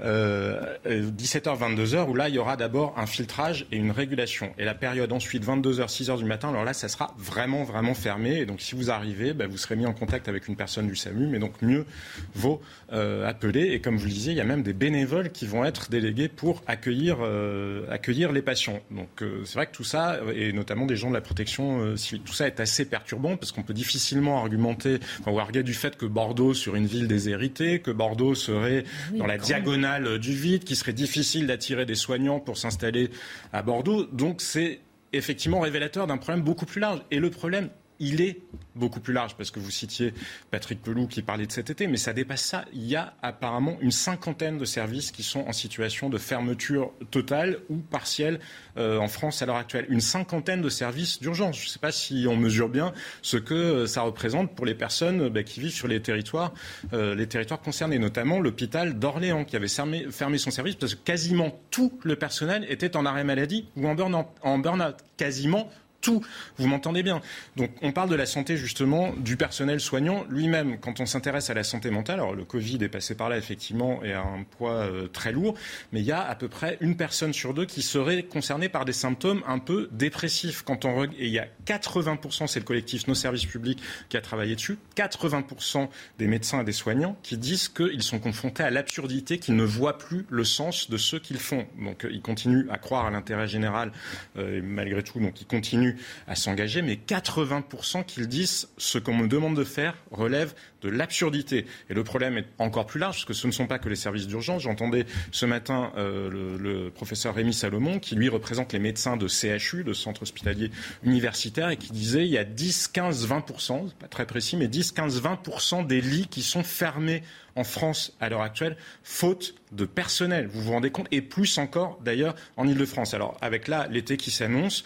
[0.03, 4.53] euh, 17h, 22h, où là, il y aura d'abord un filtrage et une régulation.
[4.59, 8.39] Et la période ensuite, 22h, 6h du matin, alors là, ça sera vraiment, vraiment fermé.
[8.39, 10.97] Et donc, si vous arrivez, bah, vous serez mis en contact avec une personne du
[10.97, 11.87] SAMU, mais donc mieux
[12.35, 12.61] vaut
[12.93, 13.73] euh, appeler.
[13.73, 15.91] Et comme je vous le disiez, il y a même des bénévoles qui vont être
[15.91, 18.81] délégués pour accueillir, euh, accueillir les patients.
[18.91, 21.97] Donc, euh, c'est vrai que tout ça, et notamment des gens de la protection euh,
[21.97, 25.75] civile, tout ça est assez perturbant parce qu'on peut difficilement argumenter, enfin, ou arguer du
[25.75, 28.85] fait que Bordeaux, sur une ville déshéritée, que Bordeaux serait
[29.15, 33.11] dans la diagonale du vide, qui serait difficile d'attirer des soignants pour s'installer
[33.53, 34.05] à Bordeaux.
[34.05, 34.81] Donc c'est
[35.13, 37.01] effectivement révélateur d'un problème beaucoup plus large.
[37.11, 37.71] Et le problème,
[38.01, 38.41] il est
[38.75, 40.15] beaucoup plus large, parce que vous citiez
[40.51, 42.65] Patrick Pelou qui parlait de cet été, mais ça dépasse ça.
[42.73, 47.59] Il y a apparemment une cinquantaine de services qui sont en situation de fermeture totale
[47.69, 48.41] ou partielle
[48.79, 49.87] euh, en France à l'heure actuelle.
[49.89, 51.59] Une cinquantaine de services d'urgence.
[51.59, 52.93] Je ne sais pas si on mesure bien
[53.23, 56.53] ce que euh, ça représente pour les personnes euh, bah, qui vivent sur les territoires,
[56.93, 57.29] les
[57.63, 62.65] concernés, notamment l'hôpital d'Orléans qui avait fermé, son service parce que quasiment tout le personnel
[62.69, 64.27] était en arrêt maladie ou en burn-out.
[64.63, 65.69] Burn quasiment
[66.01, 66.25] tout.
[66.57, 67.21] Vous m'entendez bien
[67.57, 70.79] Donc on parle de la santé justement du personnel soignant lui-même.
[70.79, 74.03] Quand on s'intéresse à la santé mentale, alors le Covid est passé par là effectivement
[74.03, 75.55] et a un poids euh, très lourd,
[75.93, 78.85] mais il y a à peu près une personne sur deux qui serait concernée par
[78.85, 80.63] des symptômes un peu dépressifs.
[80.63, 84.21] Quand on et il y a 80%, c'est le collectif Nos Services Publics qui a
[84.21, 85.89] travaillé dessus, 80%
[86.19, 89.99] des médecins et des soignants qui disent qu'ils sont confrontés à l'absurdité, qu'ils ne voient
[89.99, 91.67] plus le sens de ce qu'ils font.
[91.79, 93.93] Donc euh, ils continuent à croire à l'intérêt général
[94.37, 95.90] euh, et malgré tout, donc ils continuent
[96.27, 101.67] à s'engager, mais 80% qu'ils disent ce qu'on me demande de faire relève de l'absurdité.
[101.89, 103.97] Et le problème est encore plus large, parce que ce ne sont pas que les
[103.97, 104.63] services d'urgence.
[104.63, 109.85] J'entendais ce matin euh, le, professeur Rémi Salomon, qui lui représente les médecins de CHU,
[109.85, 110.71] de centre hospitalier
[111.03, 114.93] universitaire, et qui disait il y a 10, 15, 20%, pas très précis, mais 10,
[114.93, 117.23] 15, 20% des lits qui sont fermés
[117.57, 120.47] en France à l'heure actuelle, faute de personnel.
[120.47, 121.09] Vous vous rendez compte?
[121.11, 123.15] Et plus encore, d'ailleurs, en Ile-de-France.
[123.15, 124.85] Alors, avec là, l'été qui s'annonce,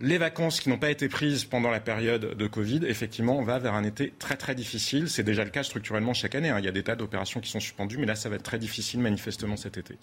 [0.00, 3.58] les vacances qui n'ont pas été prises pendant la période de Covid, effectivement, on va
[3.58, 5.08] vers un été très très difficile.
[5.08, 6.50] C'est déjà le cas structurellement chaque année.
[6.50, 6.58] Hein.
[6.58, 8.58] Il y a des tas d'opérations qui sont suspendues, mais là, ça va être très
[8.58, 9.96] difficile manifestement cet été.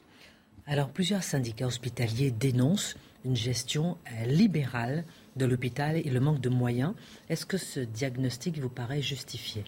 [0.66, 5.04] Alors, plusieurs syndicats hospitaliers dénoncent une gestion euh, libérale
[5.36, 6.94] de l'hôpital et le manque de moyens.
[7.30, 9.64] Est-ce que ce diagnostic vous paraît justifié?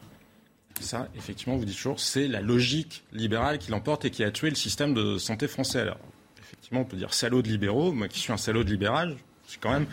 [0.80, 4.50] Ça, effectivement, vous dites toujours, c'est la logique libérale qui l'emporte et qui a tué
[4.50, 5.82] le système de santé français.
[5.82, 6.00] Alors,
[6.42, 7.92] effectivement, on peut dire salaud de libéraux.
[7.92, 9.18] Moi qui suis un salaud de libéral,
[9.54, 9.86] j'ai quand même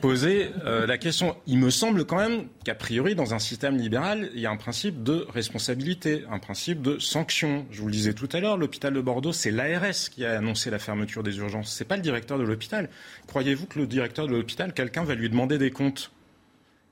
[0.00, 1.36] posé euh, la question.
[1.46, 4.56] Il me semble quand même qu'a priori, dans un système libéral, il y a un
[4.56, 7.66] principe de responsabilité, un principe de sanction.
[7.70, 10.70] Je vous le disais tout à l'heure, l'hôpital de Bordeaux, c'est l'ARS qui a annoncé
[10.70, 11.72] la fermeture des urgences.
[11.72, 12.88] Ce n'est pas le directeur de l'hôpital.
[13.26, 16.12] Croyez-vous que le directeur de l'hôpital, quelqu'un va lui demander des comptes?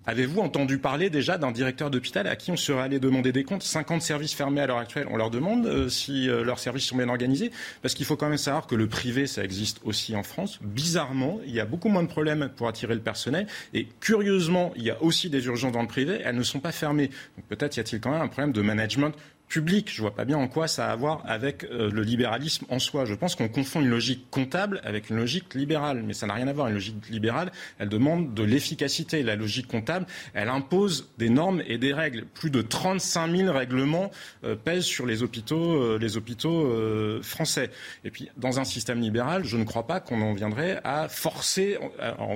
[0.04, 3.62] Avez-vous entendu parler déjà d'un directeur d'hôpital à qui on serait allé demander des comptes?
[3.62, 5.06] 50 services fermés à l'heure actuelle.
[5.08, 7.52] On leur demande euh, si euh, leurs services sont bien organisés.
[7.82, 10.58] Parce qu'il faut quand même savoir que le privé, ça existe aussi en France.
[10.60, 13.46] Bizarrement, il y a beaucoup moins de problèmes pour attirer le personnel.
[13.74, 16.20] Et curieusement, il y a aussi des urgences dans le privé.
[16.24, 17.10] Elles ne sont pas fermées.
[17.48, 19.14] Peut-être y a-t-il quand même un problème de management
[19.52, 19.90] public.
[19.92, 22.64] Je ne vois pas bien en quoi ça a à voir avec euh, le libéralisme
[22.70, 23.04] en soi.
[23.04, 26.48] Je pense qu'on confond une logique comptable avec une logique libérale, mais ça n'a rien
[26.48, 26.68] à voir.
[26.68, 29.22] Une logique libérale, elle demande de l'efficacité.
[29.22, 32.24] La logique comptable, elle impose des normes et des règles.
[32.24, 34.10] Plus de 35 000 règlements
[34.44, 37.70] euh, pèsent sur les hôpitaux, euh, français.
[38.04, 41.78] Et puis, dans un système libéral, je ne crois pas qu'on en viendrait à forcer.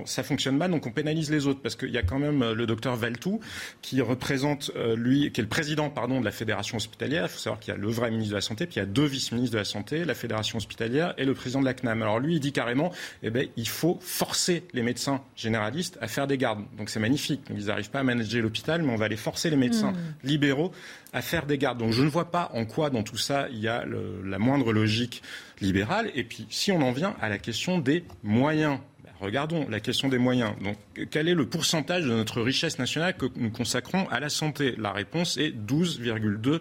[0.04, 2.66] ça fonctionne mal, donc on pénalise les autres, parce qu'il y a quand même le
[2.66, 3.40] docteur Valtou
[3.80, 7.60] qui représente lui, qui est le président, pardon, de la fédération hospitalière il faut savoir
[7.60, 9.52] qu'il y a le vrai ministre de la Santé, puis il y a deux vice-ministres
[9.52, 12.02] de la Santé, la Fédération hospitalière et le président de la CNAM.
[12.02, 12.92] Alors lui, il dit carrément,
[13.22, 16.64] eh ben, il faut forcer les médecins généralistes à faire des gardes.
[16.76, 17.42] Donc c'est magnifique.
[17.50, 20.14] ils n'arrivent pas à manager l'hôpital, mais on va aller forcer les médecins hmm.
[20.24, 20.72] libéraux
[21.12, 21.78] à faire des gardes.
[21.78, 24.72] Donc je ne vois pas en quoi dans tout ça il y a la moindre
[24.72, 25.22] logique
[25.60, 26.10] libérale.
[26.14, 30.08] Et puis si on en vient à la question des moyens ben, Regardons la question
[30.08, 30.52] des moyens.
[30.62, 30.76] Donc,
[31.10, 34.74] quel est le pourcentage de notre richesse nationale que nous consacrons à la santé?
[34.78, 36.60] La réponse est 12,2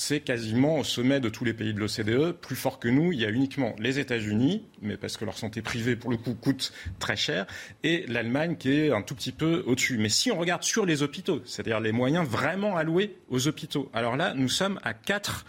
[0.00, 2.32] c'est quasiment au sommet de tous les pays de l'OCDE.
[2.32, 5.60] Plus fort que nous, il y a uniquement les États-Unis, mais parce que leur santé
[5.60, 7.46] privée, pour le coup, coûte très cher,
[7.84, 9.98] et l'Allemagne qui est un tout petit peu au-dessus.
[9.98, 14.16] Mais si on regarde sur les hôpitaux, c'est-à-dire les moyens vraiment alloués aux hôpitaux, alors
[14.16, 15.44] là, nous sommes à 4,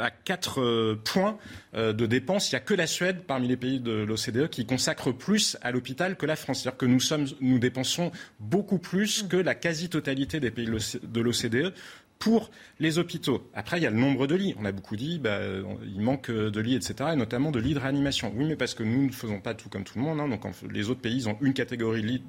[0.00, 1.36] à 4 euh, points
[1.74, 2.52] euh, de dépenses.
[2.52, 5.72] Il n'y a que la Suède, parmi les pays de l'OCDE, qui consacre plus à
[5.72, 6.62] l'hôpital que la France.
[6.62, 11.74] C'est-à-dire que nous, sommes, nous dépensons beaucoup plus que la quasi-totalité des pays de l'OCDE
[12.18, 12.50] pour
[12.80, 13.48] les hôpitaux.
[13.54, 14.54] Après, il y a le nombre de lits.
[14.58, 15.38] On a beaucoup dit, bah,
[15.84, 18.32] il manque de lits, etc., et notamment de lits de réanimation.
[18.34, 20.20] Oui, mais parce que nous ne faisons pas tout comme tout le monde.
[20.20, 20.28] Hein.
[20.28, 22.22] donc, les autres pays ont une catégorie de lits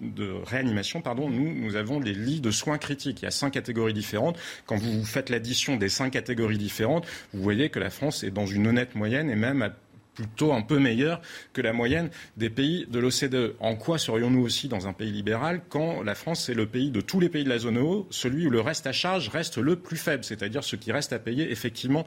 [0.00, 1.02] de, réanimation.
[1.02, 1.28] Pardon.
[1.28, 3.22] Nous, nous avons les lits de soins critiques.
[3.22, 4.38] Il y a cinq catégories différentes.
[4.66, 8.46] Quand vous faites l'addition des cinq catégories différentes, vous voyez que la France est dans
[8.46, 9.70] une honnête moyenne et même à
[10.14, 11.20] plutôt un peu meilleur
[11.52, 13.56] que la moyenne des pays de l'OCDE.
[13.60, 17.00] En quoi serions-nous aussi dans un pays libéral quand la France est le pays de
[17.00, 19.76] tous les pays de la zone euro, celui où le reste à charge reste le
[19.76, 22.04] plus faible, c'est-à-dire ce qui reste à payer effectivement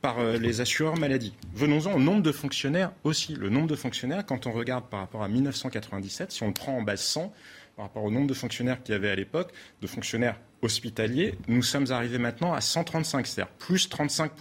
[0.00, 1.34] par euh, les assureurs maladie?
[1.54, 3.34] Venons-en au nombre de fonctionnaires aussi.
[3.34, 6.76] Le nombre de fonctionnaires, quand on regarde par rapport à 1997, si on le prend
[6.76, 7.32] en base 100,
[7.76, 11.62] par rapport au nombre de fonctionnaires qu'il y avait à l'époque, de fonctionnaires hospitaliers, nous
[11.62, 14.32] sommes arrivés maintenant à 135, c'est-à-dire plus 35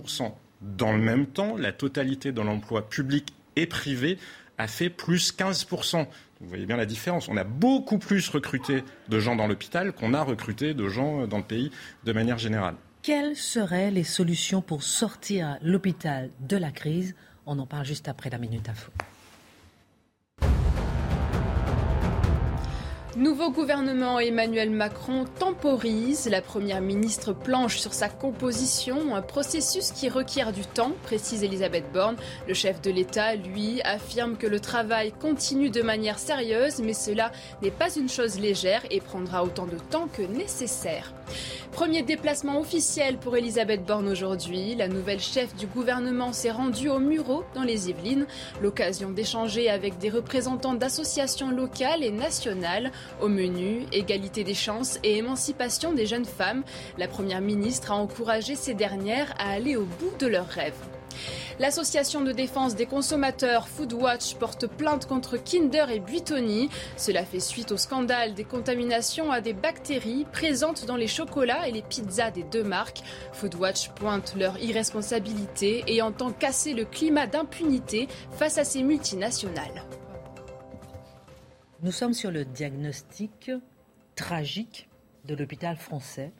[0.62, 4.18] dans le même temps, la totalité de l'emploi public et privé
[4.58, 6.08] a fait plus 15%.
[6.40, 7.28] Vous voyez bien la différence.
[7.30, 11.38] On a beaucoup plus recruté de gens dans l'hôpital qu'on a recruté de gens dans
[11.38, 11.72] le pays
[12.04, 12.76] de manière générale.
[13.02, 17.16] Quelles seraient les solutions pour sortir l'hôpital de la crise?
[17.46, 18.92] On en parle juste après la Minute Info.
[23.18, 26.30] Nouveau gouvernement, Emmanuel Macron temporise.
[26.30, 31.92] La première ministre planche sur sa composition, un processus qui requiert du temps, précise Elisabeth
[31.92, 32.16] Borne.
[32.48, 37.32] Le chef de l'État, lui, affirme que le travail continue de manière sérieuse, mais cela
[37.64, 41.12] n'est pas une chose légère et prendra autant de temps que nécessaire.
[41.72, 44.76] Premier déplacement officiel pour Elisabeth Borne aujourd'hui.
[44.76, 48.26] La nouvelle chef du gouvernement s'est rendue au Muro dans les Yvelines.
[48.62, 52.92] L'occasion d'échanger avec des représentants d'associations locales et nationales.
[53.22, 56.64] Au menu, égalité des chances et émancipation des jeunes femmes.
[56.98, 60.74] La première ministre a encouragé ces dernières à aller au bout de leurs rêves.
[61.60, 66.70] L'association de défense des consommateurs Foodwatch porte plainte contre Kinder et Buitoni.
[66.98, 71.72] Cela fait suite au scandale des contaminations à des bactéries présentes dans les chocolats et
[71.72, 73.02] les pizzas des deux marques.
[73.34, 79.84] Foodwatch pointe leur irresponsabilité et entend casser le climat d'impunité face à ces multinationales.
[81.84, 83.52] Nous sommes sur le diagnostic
[84.16, 84.90] tragique
[85.26, 86.32] de l'hôpital français.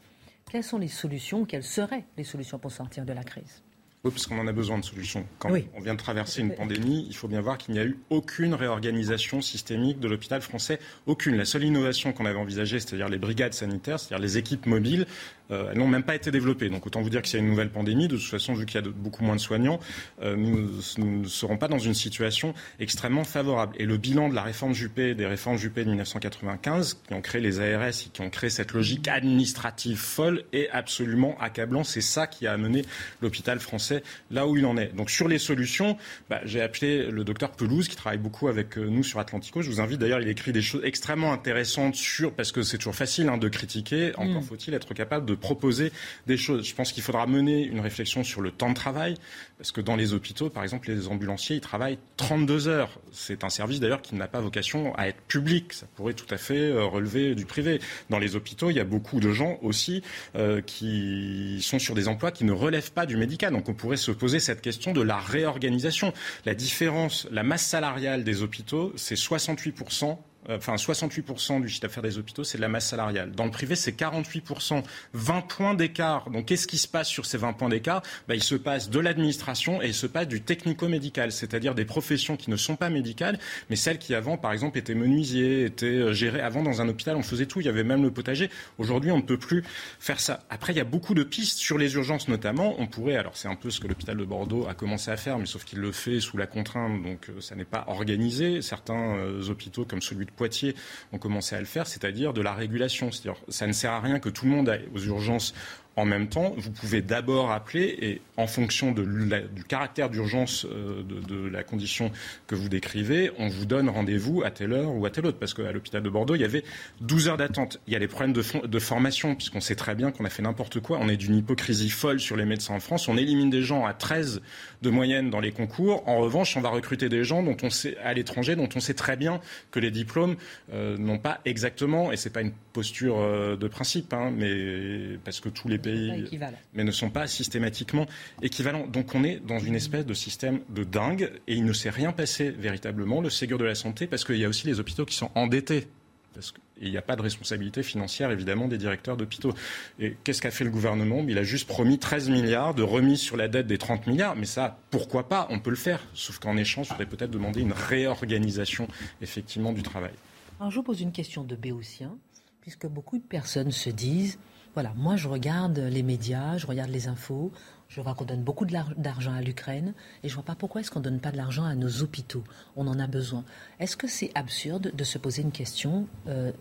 [0.52, 3.62] Quelles sont les solutions, quelles seraient les solutions pour sortir de la crise?
[4.04, 5.28] Oui, parce qu'on en a besoin de solutions.
[5.38, 8.00] Quand on vient de traverser une pandémie, il faut bien voir qu'il n'y a eu
[8.10, 10.80] aucune réorganisation systémique de l'hôpital français.
[11.06, 11.36] Aucune.
[11.36, 15.06] La seule innovation qu'on avait envisagée, c'est-à-dire les brigades sanitaires, c'est-à-dire les équipes mobiles,
[15.52, 16.70] euh, elles n'ont même pas été développées.
[16.70, 18.08] Donc autant vous dire qu'il y a une nouvelle pandémie.
[18.08, 19.80] De toute façon, vu qu'il y a beaucoup moins de soignants,
[20.22, 23.76] euh, nous, ne serons pas dans une situation extrêmement favorable.
[23.80, 27.42] Et le bilan de la réforme Juppé, des réformes Juppé de 1995, qui ont créé
[27.42, 31.84] les ARS et qui ont créé cette logique administrative folle, est absolument accablant.
[31.84, 32.84] C'est ça qui a amené
[33.22, 34.96] l'hôpital français là où il en est.
[34.96, 35.98] Donc sur les solutions,
[36.30, 39.62] bah, j'ai appelé le docteur Pelouse qui travaille beaucoup avec euh, nous sur Atlantico.
[39.62, 42.96] Je vous invite d'ailleurs, il écrit des choses extrêmement intéressantes sur, parce que c'est toujours
[42.96, 44.46] facile hein, de critiquer, encore mm.
[44.46, 45.92] faut-il être capable de proposer
[46.28, 46.66] des choses.
[46.68, 49.16] Je pense qu'il faudra mener une réflexion sur le temps de travail,
[49.58, 53.00] parce que dans les hôpitaux, par exemple, les ambulanciers, ils travaillent 32 heures.
[53.12, 55.74] C'est un service d'ailleurs qui n'a pas vocation à être public.
[55.74, 57.80] Ça pourrait tout à fait euh, relever du privé.
[58.10, 60.04] Dans les hôpitaux, il y a beaucoup de gens aussi
[60.36, 63.54] euh, qui sont sur des emplois qui ne relèvent pas du médical.
[63.54, 66.14] Donc on pourrait se poser cette question de la réorganisation.
[66.46, 70.16] La différence, la masse salariale des hôpitaux, c'est 68 euh,
[70.50, 73.32] enfin 68% du chiffre d'affaires des hôpitaux, c'est de la masse salariale.
[73.32, 74.84] Dans le privé, c'est 48%.
[75.14, 76.30] 20 points d'écart.
[76.30, 78.02] Donc qu'est-ce qui se passe sur ces 20 points d'écart?
[78.28, 82.38] Ben, Il se passe de l'administration et il se passe du technico-médical, c'est-à-dire des professions
[82.38, 83.40] qui ne sont pas médicales,
[83.70, 86.42] mais celles qui avant, par exemple, étaient menuisiers, étaient euh, gérées.
[86.42, 87.60] Avant, dans un hôpital, on faisait tout.
[87.60, 88.50] Il y avait même le potager.
[88.78, 89.64] Aujourd'hui, on ne peut plus
[90.00, 90.44] faire ça.
[90.50, 92.76] Après, il y a beaucoup de pistes sur les urgences notamment.
[92.80, 95.38] On pourrait, alors c'est un peu ce que l'hôpital de Bordeaux a commencé à faire,
[95.38, 98.62] mais sauf qu'il le fait sous la contrainte, donc euh, ça n'est pas organisé.
[98.62, 99.18] Certains
[99.50, 100.76] hôpitaux, comme celui de Poitiers
[101.12, 103.12] ont commencé à le faire, c'est-à-dire de la régulation.
[103.12, 105.54] C'est-à-dire, ça ne sert à rien que tout le monde aille aux urgences
[105.98, 111.50] en même temps, vous pouvez d'abord appeler et en fonction du caractère d'urgence euh, de,
[111.50, 112.12] la condition
[112.46, 115.40] que vous décrivez, on vous donne rendez-vous à telle heure ou à telle autre.
[115.40, 116.64] Parce qu'à l'hôpital de Bordeaux, il y avait
[117.02, 117.80] 12 heures d'attente.
[117.88, 120.44] Il y a les problèmes de, de formation, puisqu'on sait très bien qu'on a fait
[120.44, 121.00] n'importe quoi.
[121.02, 123.08] On est d'une hypocrisie folle sur les médecins en France.
[123.08, 124.42] On élimine des gens à 13
[124.84, 126.08] de moyenne dans les concours.
[126.08, 128.94] En revanche, on va recruter des gens dont on sait, à l'étranger dont on sait
[128.94, 129.42] très bien
[129.72, 130.36] que les diplômes
[130.72, 135.40] euh, n'ont pas exactement, et c'est pas une posture euh, de principe, hein, mais parce
[135.40, 136.40] que tous les pays,
[136.74, 138.06] mais ne sont pas systématiquement
[138.42, 138.88] équivalents.
[138.88, 142.12] Donc on est dans une espèce de système de dingue et il ne s'est rien
[142.12, 145.16] passé véritablement, le Ségur de la santé, parce qu'il y a aussi les hôpitaux qui
[145.16, 145.88] sont endettés.
[146.34, 149.56] Parce qu'il n'y a pas de responsabilité financière, évidemment, des directeurs d'hôpitaux.
[150.00, 151.26] Et qu'est-ce qu'a fait le gouvernement?
[151.28, 154.36] Il a juste promis 13 milliards de remise sur la dette des 30 milliards.
[154.36, 155.48] Mais ça, pourquoi pas?
[155.50, 156.00] On peut le faire.
[156.14, 158.88] Sauf qu'en échange, il faudrait peut-être demander une réorganisation,
[159.20, 160.12] effectivement, du travail.
[160.60, 162.16] Alors, je vous pose une question de béotien,
[162.62, 164.38] puisque beaucoup de personnes se disent
[164.78, 167.52] voilà, moi je regarde les médias, je regarde les infos,
[167.90, 170.92] je vois qu'on donne beaucoup d'argent à l'Ukraine et je ne vois pas pourquoi est-ce
[170.92, 172.44] qu'on ne donne pas de l'argent à nos hôpitaux.
[172.76, 173.44] On en a besoin.
[173.80, 176.52] Est-ce que c'est absurde de se poser une question euh,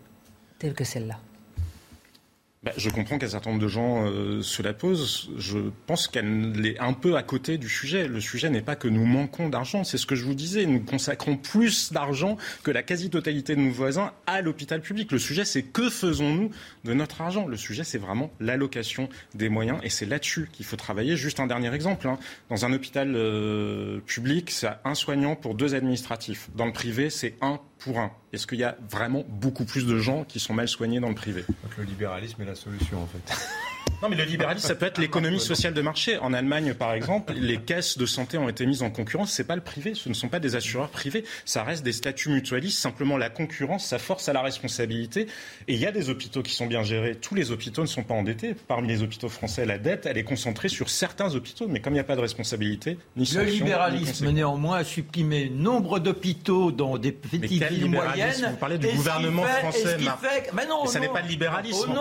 [0.57, 1.19] telle que celle-là?
[2.63, 5.29] Bah, je comprends qu'un certain nombre de gens euh, se la posent.
[5.37, 8.07] Je pense qu'elle est un peu à côté du sujet.
[8.07, 10.65] Le sujet n'est pas que nous manquons d'argent, c'est ce que je vous disais.
[10.65, 15.11] Nous consacrons plus d'argent que la quasi-totalité de nos voisins à l'hôpital public.
[15.11, 16.49] Le sujet, c'est que faisons-nous
[16.83, 20.77] de notre argent Le sujet, c'est vraiment l'allocation des moyens et c'est là-dessus qu'il faut
[20.77, 21.15] travailler.
[21.15, 22.07] Juste un dernier exemple.
[22.07, 22.17] Hein.
[22.49, 26.49] Dans un hôpital euh, public, c'est un soignant pour deux administratifs.
[26.55, 29.97] Dans le privé, c'est un pour un Est-ce qu'il y a vraiment beaucoup plus de
[29.97, 31.43] gens qui sont mal soignés dans le privé?
[31.47, 33.33] Donc le libéralisme est la solution en fait.
[34.01, 36.19] Non, mais le libéralisme, ça peut être l'économie sociale de marché.
[36.19, 39.31] En Allemagne, par exemple, les caisses de santé ont été mises en concurrence.
[39.31, 41.23] C'est pas le privé, ce ne sont pas des assureurs privés.
[41.45, 42.77] Ça reste des statuts mutualistes.
[42.77, 45.27] Simplement, la concurrence, ça force à la responsabilité.
[45.67, 47.15] Et il y a des hôpitaux qui sont bien gérés.
[47.15, 48.55] Tous les hôpitaux ne sont pas endettés.
[48.67, 51.67] Parmi les hôpitaux français, la dette, elle est concentrée sur certains hôpitaux.
[51.67, 55.97] Mais comme il n'y a pas de responsabilité, ni Le libéralisme, néanmoins, a supprimé nombre
[55.97, 58.47] d'hôpitaux dans des petites villes moyennes.
[58.51, 59.97] Vous parlez du gouvernement français,
[60.53, 61.95] Mais non, ça n'est pas le libéralisme.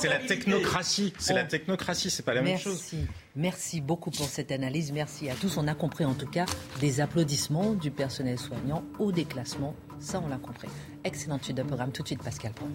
[0.00, 2.94] C'est la technocratie la technocratie, c'est pas la même chose.
[3.36, 4.92] Merci beaucoup pour cette analyse.
[4.92, 5.56] Merci à tous.
[5.56, 6.46] On a compris en tout cas
[6.80, 9.74] des applaudissements du personnel soignant au déclassement.
[9.98, 10.68] Ça, on l'a compris.
[11.04, 11.92] Excellente suite de programme.
[11.92, 12.66] Tout de suite, Pascal Pro.